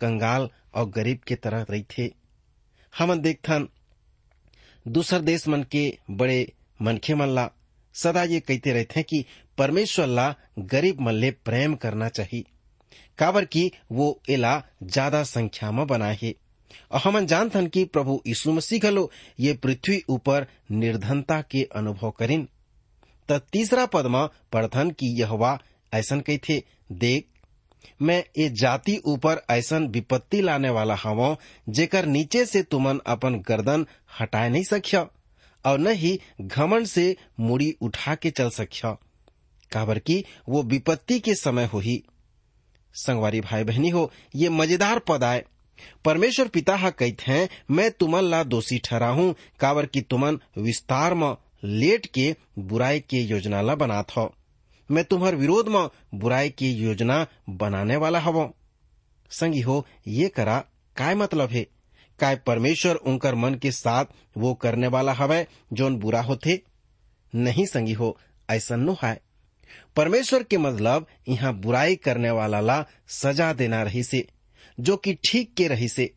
कंगाल 0.00 0.48
और 0.74 0.88
गरीब 0.90 1.18
के 1.18 1.34
तरह 1.34 1.66
रही 1.70 1.82
थे 1.82 2.10
हमन 2.94 3.20
देखथन, 3.20 3.68
दूसर 4.88 5.20
देश 5.20 5.46
मन 5.48 5.62
के 5.62 5.98
बड़े 6.10 6.52
मनखे 6.82 7.14
मन 7.14 7.28
ला 7.28 7.48
सदा 7.94 8.22
ये 8.22 8.40
कहते 8.40 8.72
रहते 8.72 9.02
कि 9.02 9.24
परमेश्वर 9.58 10.06
ला 10.06 10.34
गरीब 10.60 11.00
मन 11.00 11.14
ले 11.14 11.30
प्रेम 11.44 11.74
करना 11.76 12.08
चाहिए। 12.10 12.44
काबर 13.18 13.44
की 13.46 13.70
वो 13.92 14.06
एला 14.30 14.62
ज़्यादा 14.82 15.22
संख्या 15.24 15.70
में 15.70 15.86
बनाए 15.86 16.18
है। 16.22 16.32
और 16.92 17.00
हमन 17.00 17.26
जानथन 17.26 17.66
कि 17.66 17.84
प्रभु 17.86 18.20
यीशु 18.26 18.52
मसीह 18.52 18.80
घलो 18.80 19.10
ये 19.40 19.52
पृथ्वी 19.54 20.00
ऊपर 20.10 20.46
निर्धनता 20.72 21.40
के 21.42 21.62
अनुभव 21.76 22.10
करिन। 22.10 22.48
त 23.28 23.40
तीसरा 23.52 23.84
पद 23.86 24.06
में 24.06 24.26
पढ़थन 24.52 24.90
कि 24.90 25.14
यहवा 25.20 25.58
ऐसन 25.92 26.20
कहथे 26.20 26.62
देख, 26.92 27.26
मैं 28.02 28.22
ये 28.38 28.48
जाति 28.52 28.96
ऊपर 29.06 29.40
ऐसन 29.50 29.86
विपत्ति 29.88 30.40
लाने 30.42 30.70
वाला 30.70 30.94
हवा, 30.94 31.36
जेकर 31.68 32.06
नीचे 32.06 32.44
से 32.46 32.62
तुमन 32.62 33.00
अपन 33.06 33.34
गर्दन 33.48 33.86
हटाए 34.20 34.48
नहीं 34.48 34.64
सख्या, 34.64 35.06
और 35.64 35.78
न 35.78 35.92
ही 35.92 36.18
घमन 36.40 36.84
से 36.84 37.14
मुड़ी 37.40 37.74
उठा 37.80 38.14
के 38.14 38.30
चल 38.30 38.50
सख्या। 38.50 38.96
काबर 39.72 39.98
की 39.98 40.24
वो 40.48 40.62
विपत्ति 40.62 41.20
के 41.20 41.34
समय 41.34 41.64
हो 41.64 41.78
ही। 41.78 42.04
संगवारी 42.94 43.40
भाई 43.40 43.64
बहनी 43.64 43.88
हो, 43.88 44.12
ये 44.34 44.48
मज़ेदार 44.48 44.98
पद 44.98 45.24
आए। 45.24 45.44
परमेश्वर 46.04 46.48
पिता 46.48 46.76
हा 46.76 46.90
कहते 46.90 47.32
हैं, 47.32 47.48
मैं 47.70 47.90
तुमन 47.90 48.22
ला 48.22 48.44
दोषी 48.44 48.78
ठहरा 48.78 49.08
हूँ, 49.08 49.34
काबर 49.60 49.86
की 49.86 50.00
तुमन 50.00 50.38
विस्तार 50.58 51.14
में 51.14 51.36
लेट 51.64 52.06
के 52.06 52.36
बुराई 52.58 53.00
के 53.00 53.16
योजना 53.16 53.60
ला 53.60 53.74
बनात 53.74 54.16
हो। 54.16 54.34
मैं 54.90 55.04
तुम्हार 55.04 55.36
विरोध 55.36 55.68
में 55.68 55.88
बुराई 56.14 56.50
की 56.50 56.72
योजना 56.72 57.26
बनाने 57.48 57.96
वाला 57.96 58.20
हव। 58.20 58.54
संगी 59.30 59.60
हो, 59.60 59.86
ये 60.06 60.28
करा, 60.28 60.64
काय 60.96 61.14
मतलब 61.14 61.50
है? 61.50 61.66
काय 62.18 62.36
परमेश्वर 62.36 62.94
उनकर 62.94 63.34
मन 63.34 63.54
के 63.54 63.70
साथ 63.72 64.04
वो 64.36 64.54
करने 64.54 64.86
वाला 64.86 65.12
हवय 65.12 65.46
जोन 65.72 65.96
बुरा 65.96 66.22
होथे? 66.22 66.60
नहीं 67.34 67.66
संगी 67.66 67.92
हो, 67.92 68.18
ऐसा 68.50 68.76
नो 68.76 68.96
है 69.02 69.23
परमेश्वर 69.96 70.42
के 70.42 70.58
मतलब 70.58 71.06
यहाँ 71.28 71.52
बुराई 71.54 71.96
करने 71.96 72.30
वाला 72.30 72.60
ला 72.60 72.84
सजा 73.08 73.52
देना 73.52 73.82
रही 73.82 74.02
से 74.02 74.26
जो 74.78 74.96
कि 74.96 75.14
ठीक 75.24 75.54
के 75.54 75.68
रही 75.68 75.88
से 75.88 76.10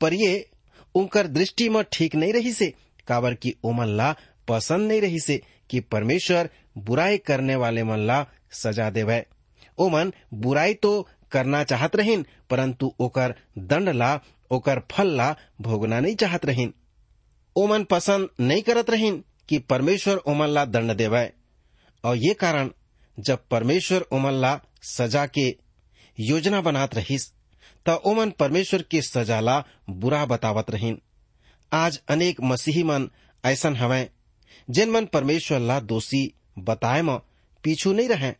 पर 0.00 0.14
ये 0.14 0.50
उनकर 0.94 1.26
दृष्टि 1.26 1.68
में 1.68 1.82
ठीक 1.92 2.14
नहीं 2.14 2.32
रही 2.32 2.52
से 2.52 2.72
काबर 3.08 3.34
की 3.34 3.54
ओमन 3.64 3.96
ला 3.96 4.14
पसंद 4.48 4.88
नहीं 4.88 5.00
रही 5.00 5.20
से 5.20 5.40
कि 5.70 5.80
परमेश्वर 5.80 6.48
बुराई 6.78 7.18
करने 7.18 7.56
वाले 7.56 7.84
मन 7.84 7.98
ला 7.98 8.26
सजा 8.52 8.88
देवे। 8.90 9.24
ओमन 9.78 10.12
बुराई 10.34 10.74
तो 10.74 11.08
करना 11.32 11.62
चाहत 11.64 11.96
रहीन, 11.96 12.24
परंतु 12.50 12.92
ओकर 13.00 13.34
दंड 13.58 13.88
ला, 13.88 14.20
ओकर 14.50 14.80
फल 14.90 15.16
ला 15.16 15.34
भोगना 15.60 16.00
नहीं 16.00 16.16
चाहत 16.16 16.44
रहीन। 16.46 16.72
ओमन 17.56 17.84
पसंद 17.84 18.28
नहीं 18.40 18.62
करत 18.62 18.90
रहीन 18.90 19.22
कि 19.48 19.58
परमेश्वर 19.58 20.16
ओमन 20.16 20.48
ला 20.48 20.64
दंड 20.64 20.92
देवे। 20.92 21.30
और 22.04 22.16
ये 22.16 22.34
कारण 22.34 22.70
जब 23.18 23.46
परमेश्वर 23.48 24.06
ओमन 24.12 24.32
ला 24.32 24.60
सजा 24.82 25.26
के 25.26 25.56
योजना 26.20 26.60
बनात 26.60 26.94
रहिस, 26.94 27.32
त 27.86 27.88
ओमन 27.88 28.30
परमेश्वर 28.30 28.82
के 28.82 29.02
सजा 29.02 29.40
ला 29.40 29.64
बुरा 29.90 30.26
बतावत 30.26 30.70
रहिन। 30.70 31.00
आज 31.72 32.00
अनेक 32.08 32.40
मसीही 32.40 32.82
मन 32.82 33.10
ऐसन 33.44 33.76
हवै, 33.76 34.08
जिन 34.70 34.90
मन 34.90 35.06
परमेश्वर 35.06 35.58
ला 35.58 35.80
दोषी 35.80 36.34
बताए 36.58 37.02
म 37.02 37.16
पीछू 37.64 37.92
नहीं 37.92 38.08
रहे। 38.08 38.32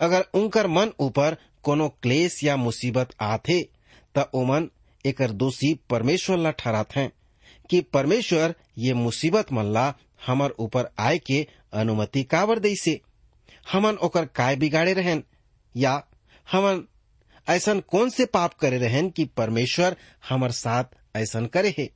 अगर 0.00 0.24
उनकर 0.34 0.66
मन 0.66 0.92
ऊपर 1.00 1.36
कोनो 1.62 1.88
क्लेश 1.88 2.44
या 2.44 2.56
मुसीबत 2.56 3.14
आथे, 3.20 3.62
त 4.18 4.30
ओमन 4.34 4.70
एकर 5.04 5.30
दोषी 5.30 5.74
परमेश्वर 5.90 6.38
ला 6.38 6.50
ठहरात 6.50 6.96
हैं 6.96 7.12
कि 7.70 7.80
परमेश्वर 7.80 8.54
ये 8.78 8.94
मुसीबत 8.94 9.52
मन 9.52 9.72
ला 9.72 9.94
हमर 10.26 10.50
ऊपर 10.58 10.90
आए 10.98 11.18
के 11.18 11.46
अनुमति 11.72 12.22
काबर 12.22 12.58
दैसे 12.58 13.00
हमन 13.72 13.96
ओकर 13.96 14.24
काय 14.26 14.56
बिगाड़े 14.56 14.92
रहन? 14.92 15.22
या 15.74 16.02
हमन 16.52 16.84
ऐसन 17.48 17.80
कौन 17.80 18.10
से 18.10 18.24
पाप 18.26 18.54
करे 18.54 18.78
रहन 18.78 19.10
कि 19.10 19.24
परमेश्वर 19.36 19.96
हमर 20.28 20.50
साथ 20.50 20.84
ऐसन 21.16 21.46
करे 21.46 21.74
है? 21.78 21.88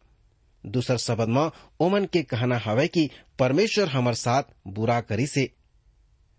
दूसर 0.64 0.96
शब्द 0.96 1.28
में, 1.28 1.50
ओमन 1.80 2.04
के 2.04 2.22
कहना 2.22 2.58
हवे 2.58 2.86
कि 2.88 3.08
परमेश्वर 3.38 3.88
हमर 3.88 4.14
साथ 4.14 4.42
बुरा 4.68 5.00
करी 5.00 5.26
से 5.26 5.50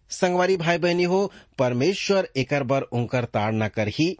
संगवारी 0.09 0.57
भाई 0.57 0.77
बहनी 0.77 1.03
हो, 1.03 1.31
परमेश्वर 1.59 2.27
एकर 2.37 2.63
बर 2.63 2.81
उनकर 2.81 3.25
ताड़ 3.25 3.53
न 3.53 3.67
कर 3.67 3.87
ही 3.87 4.15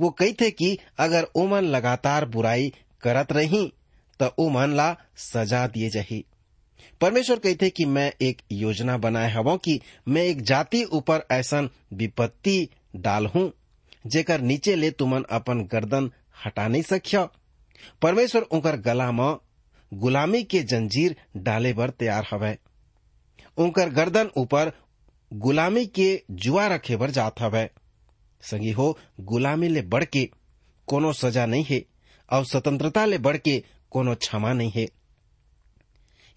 वो 0.00 0.10
कहते 0.10 0.50
कि 0.50 0.78
अगर 0.98 1.26
ओमन 1.34 1.64
लगातार 1.64 2.24
बुराई 2.24 2.72
करत 3.02 3.32
रही 3.32 3.72
तो 4.20 4.26
ओमन 4.38 4.74
ला 4.76 4.96
सजा 5.16 5.66
दिए 5.66 5.90
जही। 5.90 6.24
परमेश्वर 7.00 7.38
कहते 7.38 7.70
कि 7.70 7.84
मैं 7.84 8.12
एक 8.22 8.42
योजना 8.52 8.96
बनाए 8.98 9.30
हवो 9.30 9.56
कि 9.56 9.80
मैं 10.08 10.22
एक 10.22 10.42
जाति 10.42 10.84
ऊपर 10.84 11.26
ऐसा 11.30 11.60
विपत्ति 11.92 12.68
डाल 12.96 13.26
हूँ, 13.26 13.52
जेकर 14.06 14.40
नीचे 14.40 14.74
ले 14.76 14.90
तुमन 14.90 15.22
अपन 15.22 15.62
गर्दन 15.62 16.10
हटा 16.46 16.68
नहीं 16.68 16.82
सख्य। 16.82 17.28
परमेश्वर 18.02 18.42
उनकर 18.42 18.76
गला 18.76 19.12
में 19.12 19.36
गुलामी 19.92 20.42
के 20.42 20.62
जंजीर 20.62 21.16
डाले 21.36 21.72
बर 21.72 21.90
तैयार 21.90 22.26
हवै। 22.32 22.58
उनकर 23.56 23.90
गर्दन 23.90 24.30
ऊपर 24.36 24.72
गुलामी 25.32 25.86
के 25.86 26.22
जुआ 26.30 26.66
रखे 26.66 26.96
बर 26.96 27.10
जात 27.10 27.40
हवै। 27.40 27.68
संगी 28.42 28.70
हो, 28.70 28.98
गुलामी 29.20 29.68
ले 29.68 29.82
बढ़ 29.82 30.04
के 30.04 30.30
कोनो 30.86 31.12
सजा 31.12 31.46
नहीं 31.46 31.64
है, 31.70 31.84
और 32.32 32.44
स्वतंत्रता 32.44 33.04
ले 33.04 33.18
बढ़ 33.18 33.36
के 33.36 33.64
कोनो 33.90 34.14
क्षमा 34.14 34.52
नहीं 34.52 34.72
है। 34.76 34.86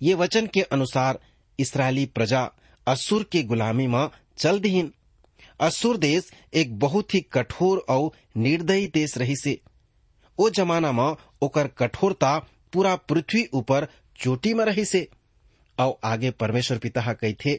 ये 0.03 0.13
वचन 0.13 0.47
के 0.47 0.61
अनुसार 0.61 1.19
इसराइली 1.59 2.05
प्रजा 2.05 2.41
असुर 2.87 3.23
के 3.23 3.43
गुलामी 3.43 3.87
में 3.87 4.09
चल 4.37 4.59
दीन 4.59 4.91
असुर 5.59 5.97
देश 5.97 6.29
एक 6.53 6.77
बहुत 6.79 7.13
ही 7.13 7.19
कठोर 7.33 7.85
और 7.89 8.11
निर्दयी 8.37 8.87
देश 8.87 9.17
रही 9.17 9.35
से। 9.35 9.59
ओ 10.37 10.49
जमाना 10.49 10.91
में 10.91 11.15
ओकर 11.41 11.67
कठोरता 11.67 12.37
पूरा 12.73 12.95
पृथ्वी 12.95 13.45
ऊपर 13.53 13.87
चोटी 14.19 14.53
में 14.53 14.65
रही 14.65 14.85
से। 14.85 15.07
और 15.77 15.97
आगे 16.03 16.31
परमेश्वर 16.31 16.77
पिता 16.77 17.13
कही 17.13 17.33
थे, 17.33 17.55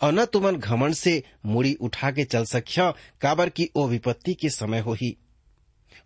और 0.00 0.12
न 0.12 0.24
तुमन 0.24 0.56
घमंड 0.56 0.94
से 0.94 1.22
मुड़ी 1.46 1.74
उठा 1.74 2.10
के 2.10 2.24
चल 2.24 2.44
सख्य, 2.44 2.92
काबर 3.20 3.48
की 3.48 3.68
ओ 3.76 3.86
विपत्ति 3.88 4.34
के 4.34 4.48
समय 4.50 4.78
हो 4.78 4.92
ही 4.92 5.16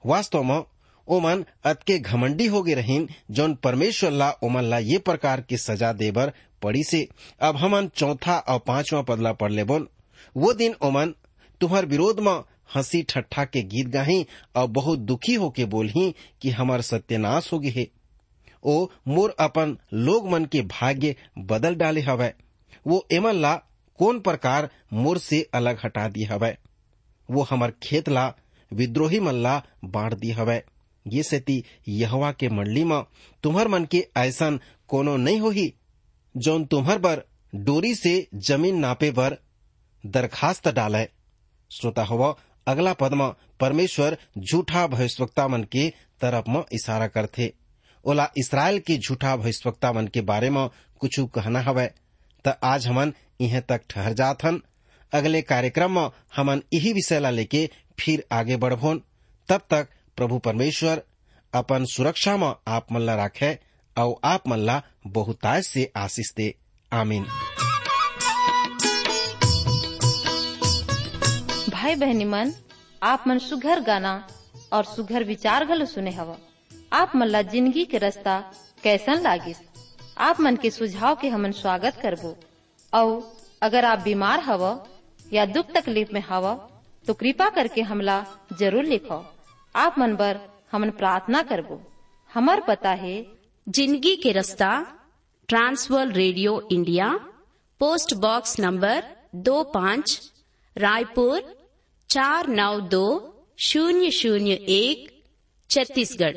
वास्तव 0.06 0.42
में 0.42 0.62
ओमन 1.12 1.44
अतके 1.64 1.98
घमंडी 1.98 2.46
हो 2.46 2.62
गए 2.62 2.74
रहीन, 2.74 3.08
जौन 3.30 3.54
परमेश्वर 3.54 4.10
ला 4.10 4.30
ओमन 4.42 4.62
ला 4.62 4.78
ये 4.78 4.98
प्रकार 4.98 5.40
की 5.40 5.56
सजा 5.56 5.92
देबर 5.92 6.32
पड़ी 6.62 6.84
से। 6.84 7.08
अब 7.40 7.56
हमन 7.56 7.88
चौथा 7.88 8.38
और 8.38 8.58
पांचवा 8.58 9.02
पदला 9.02 9.32
पढ़ 9.32 9.52
ले 9.52 9.64
बोल 9.64 9.88
वो 10.36 10.52
दिन 10.52 10.74
ओमन, 10.82 11.14
तुम्हार 11.60 11.86
विरोध 11.86 12.20
में 12.20 12.42
हँसी 12.76 13.02
ठट्ठा 13.02 13.44
के 13.44 13.62
गीत 13.62 13.88
गाही 13.88 14.26
और 14.56 14.66
बहुत 14.66 14.98
दुखी 14.98 15.34
होके 15.34 15.64
बोलही 15.64 16.14
कि 16.42 16.50
हमार 16.50 16.80
सत्यानाश 16.80 17.52
हो 17.52 17.58
गए 17.58 17.68
है। 17.68 17.86
ओ, 18.64 18.86
मोर 19.08 19.36
अपन 19.38 19.76
लोग 19.92 20.30
मन 20.30 20.44
के 20.44 20.62
भाग्य 20.62 21.16
बदल 21.38 21.74
डाले 21.74 22.00
हवै। 22.00 22.34
वो 22.86 23.06
एमन 23.12 23.34
ला 23.34 23.54
कौन 23.98 24.20
प्रकार 24.20 24.70
मोर 24.92 25.18
से 25.18 25.50
अलग 25.54 25.78
हटा 25.84 26.08
दी 26.08 26.24
हवै। 26.24 26.56
वो 27.30 27.42
हमार 27.42 27.72
खेत 27.82 28.08
ला, 28.08 28.34
विद्रोही 28.72 29.20
मन 29.20 29.34
ला 29.34 29.62
बांट 29.84 30.14
दी 30.14 30.30
हवै। 30.30 30.62
ये 31.06 31.22
सेती 31.22 31.62
यहवा 31.88 32.30
के 32.32 32.48
मंडली 32.48 32.84
में, 32.84 33.02
तुम्हार 33.42 33.68
मन 33.68 33.84
के 33.84 34.06
ऐसन 34.16 34.60
कोनो 34.88 35.16
नहीं 35.16 35.40
होही, 35.40 35.72
जौन 36.34 36.64
तुम्हर 36.64 36.98
बर 36.98 37.22
डोरी 37.54 37.94
से 37.94 38.28
ज़मीन 38.48 38.78
नापे 38.78 39.10
बर 39.10 39.36
दरखास्त 40.04 40.68
डाले 40.68 41.04
श्रोता 41.70 42.04
हुआ 42.04 42.34
अगला 42.66 42.92
पद 42.92 43.14
में, 43.14 43.32
परमेश्वर 43.60 44.16
झूठा 44.38 44.86
भविष्यवक्ता 44.86 45.46
मन 45.48 45.62
के 45.62 45.88
तरफ़ 46.20 46.50
में 46.50 46.62
इशारा 46.72 47.06
करथे। 47.06 47.52
ओला 48.04 48.28
इसराइल 48.36 48.78
के 48.78 48.96
झूठा 48.98 49.36
भविष्यवक्ता 49.36 49.92
मन 49.92 50.06
के 50.06 50.20
बारे 50.20 50.50
में 50.50 50.68
कुछ 51.00 51.20
कहना 51.34 51.60
हवै, 51.60 51.86
त 52.44 52.58
आज 52.64 52.86
हमन 52.86 53.12
इहे 53.40 53.60
तक 53.60 53.82
ठहर 53.90 54.12
जात 54.12 54.44
हन 54.44 54.60
अगले 55.12 55.40
कार्यक्रम 55.42 55.94
में 55.94 56.10
हमन 56.36 56.62
यही 56.72 56.92
विषय 56.92 57.20
ला 57.20 57.30
लेके 57.30 57.68
फिर 58.00 58.24
आगे 58.32 58.56
बढ़भोन 58.56 59.02
तब 59.48 59.60
तक 59.70 59.88
प्रभु 60.16 60.38
परमेश्वर, 60.38 61.02
अपन 61.52 61.84
सुरक्षा 61.84 62.36
में 62.36 62.52
आप 62.68 62.92
मन 62.92 63.00
ला 63.00 63.14
राखे 63.14 63.58
और 63.96 64.14
आप 64.24 64.48
मन 64.48 64.58
ला 64.58 64.80
बहुतायत 65.06 65.64
से 65.64 65.90
आशीष 65.96 66.32
दे। 66.34 66.54
आमीन। 66.92 67.24
भाई 71.70 71.94
बहनी 71.94 72.24
मन, 72.24 72.52
आप 73.02 73.24
मन 73.26 73.38
सुघर 73.38 73.80
गाना 73.80 74.14
और 74.72 74.84
सुघर 74.84 75.24
विचार 75.24 75.64
घलो 75.64 75.86
सुने 75.86 76.10
हवा। 76.10 76.36
आप 76.92 77.12
मन 77.16 77.26
ला 77.26 77.42
ज़िंदगी 77.42 77.84
के 77.84 77.98
रास्ता 77.98 78.38
कैसन 78.82 79.20
लागिस? 79.20 79.56
आप 80.18 80.40
मन 80.40 80.56
के 80.56 80.70
सुझाव 80.70 81.16
के 81.16 81.28
हमन 81.28 81.52
स्वागत 81.52 81.98
करबो। 82.02 82.36
और 82.92 83.36
अगर 83.62 83.84
आप 83.84 83.98
बीमार 83.98 84.40
हव 84.40 84.64
या 85.32 85.46
दुख 85.46 85.70
तकलीफ़ 85.76 86.12
में 86.12 86.22
हव 86.28 86.54
तो 87.06 87.14
कृपा 87.14 87.48
करके 87.48 87.82
हमला 87.82 88.24
ज़रूर 88.58 88.84
लिखो। 88.84 89.24
आप 89.74 89.94
मन 89.98 90.14
बर 90.16 90.38
हमन 90.72 90.90
प्रार्थना 90.90 91.42
करबो। 91.42 91.80
हमार 92.30 92.60
पता 92.60 92.90
है, 92.90 93.14
ज़िंदगी 93.66 94.14
के 94.16 94.32
रास्ता, 94.32 94.70
Trans World 95.48 96.12
radio 96.12 96.68
India, 96.72 97.08
post 97.80 98.14
box 98.14 98.58
number 98.60 99.04
दो 99.34 99.62
पाँच, 99.64 100.32
रायपुर, 100.76 101.40
चार 102.10 102.48
नौ 102.48 102.80
दो, 102.80 103.06
शून्य 103.58 104.10
शून्य 104.10 104.52
एक, 104.68 105.08
छत्तीसगढ़। 105.70 106.36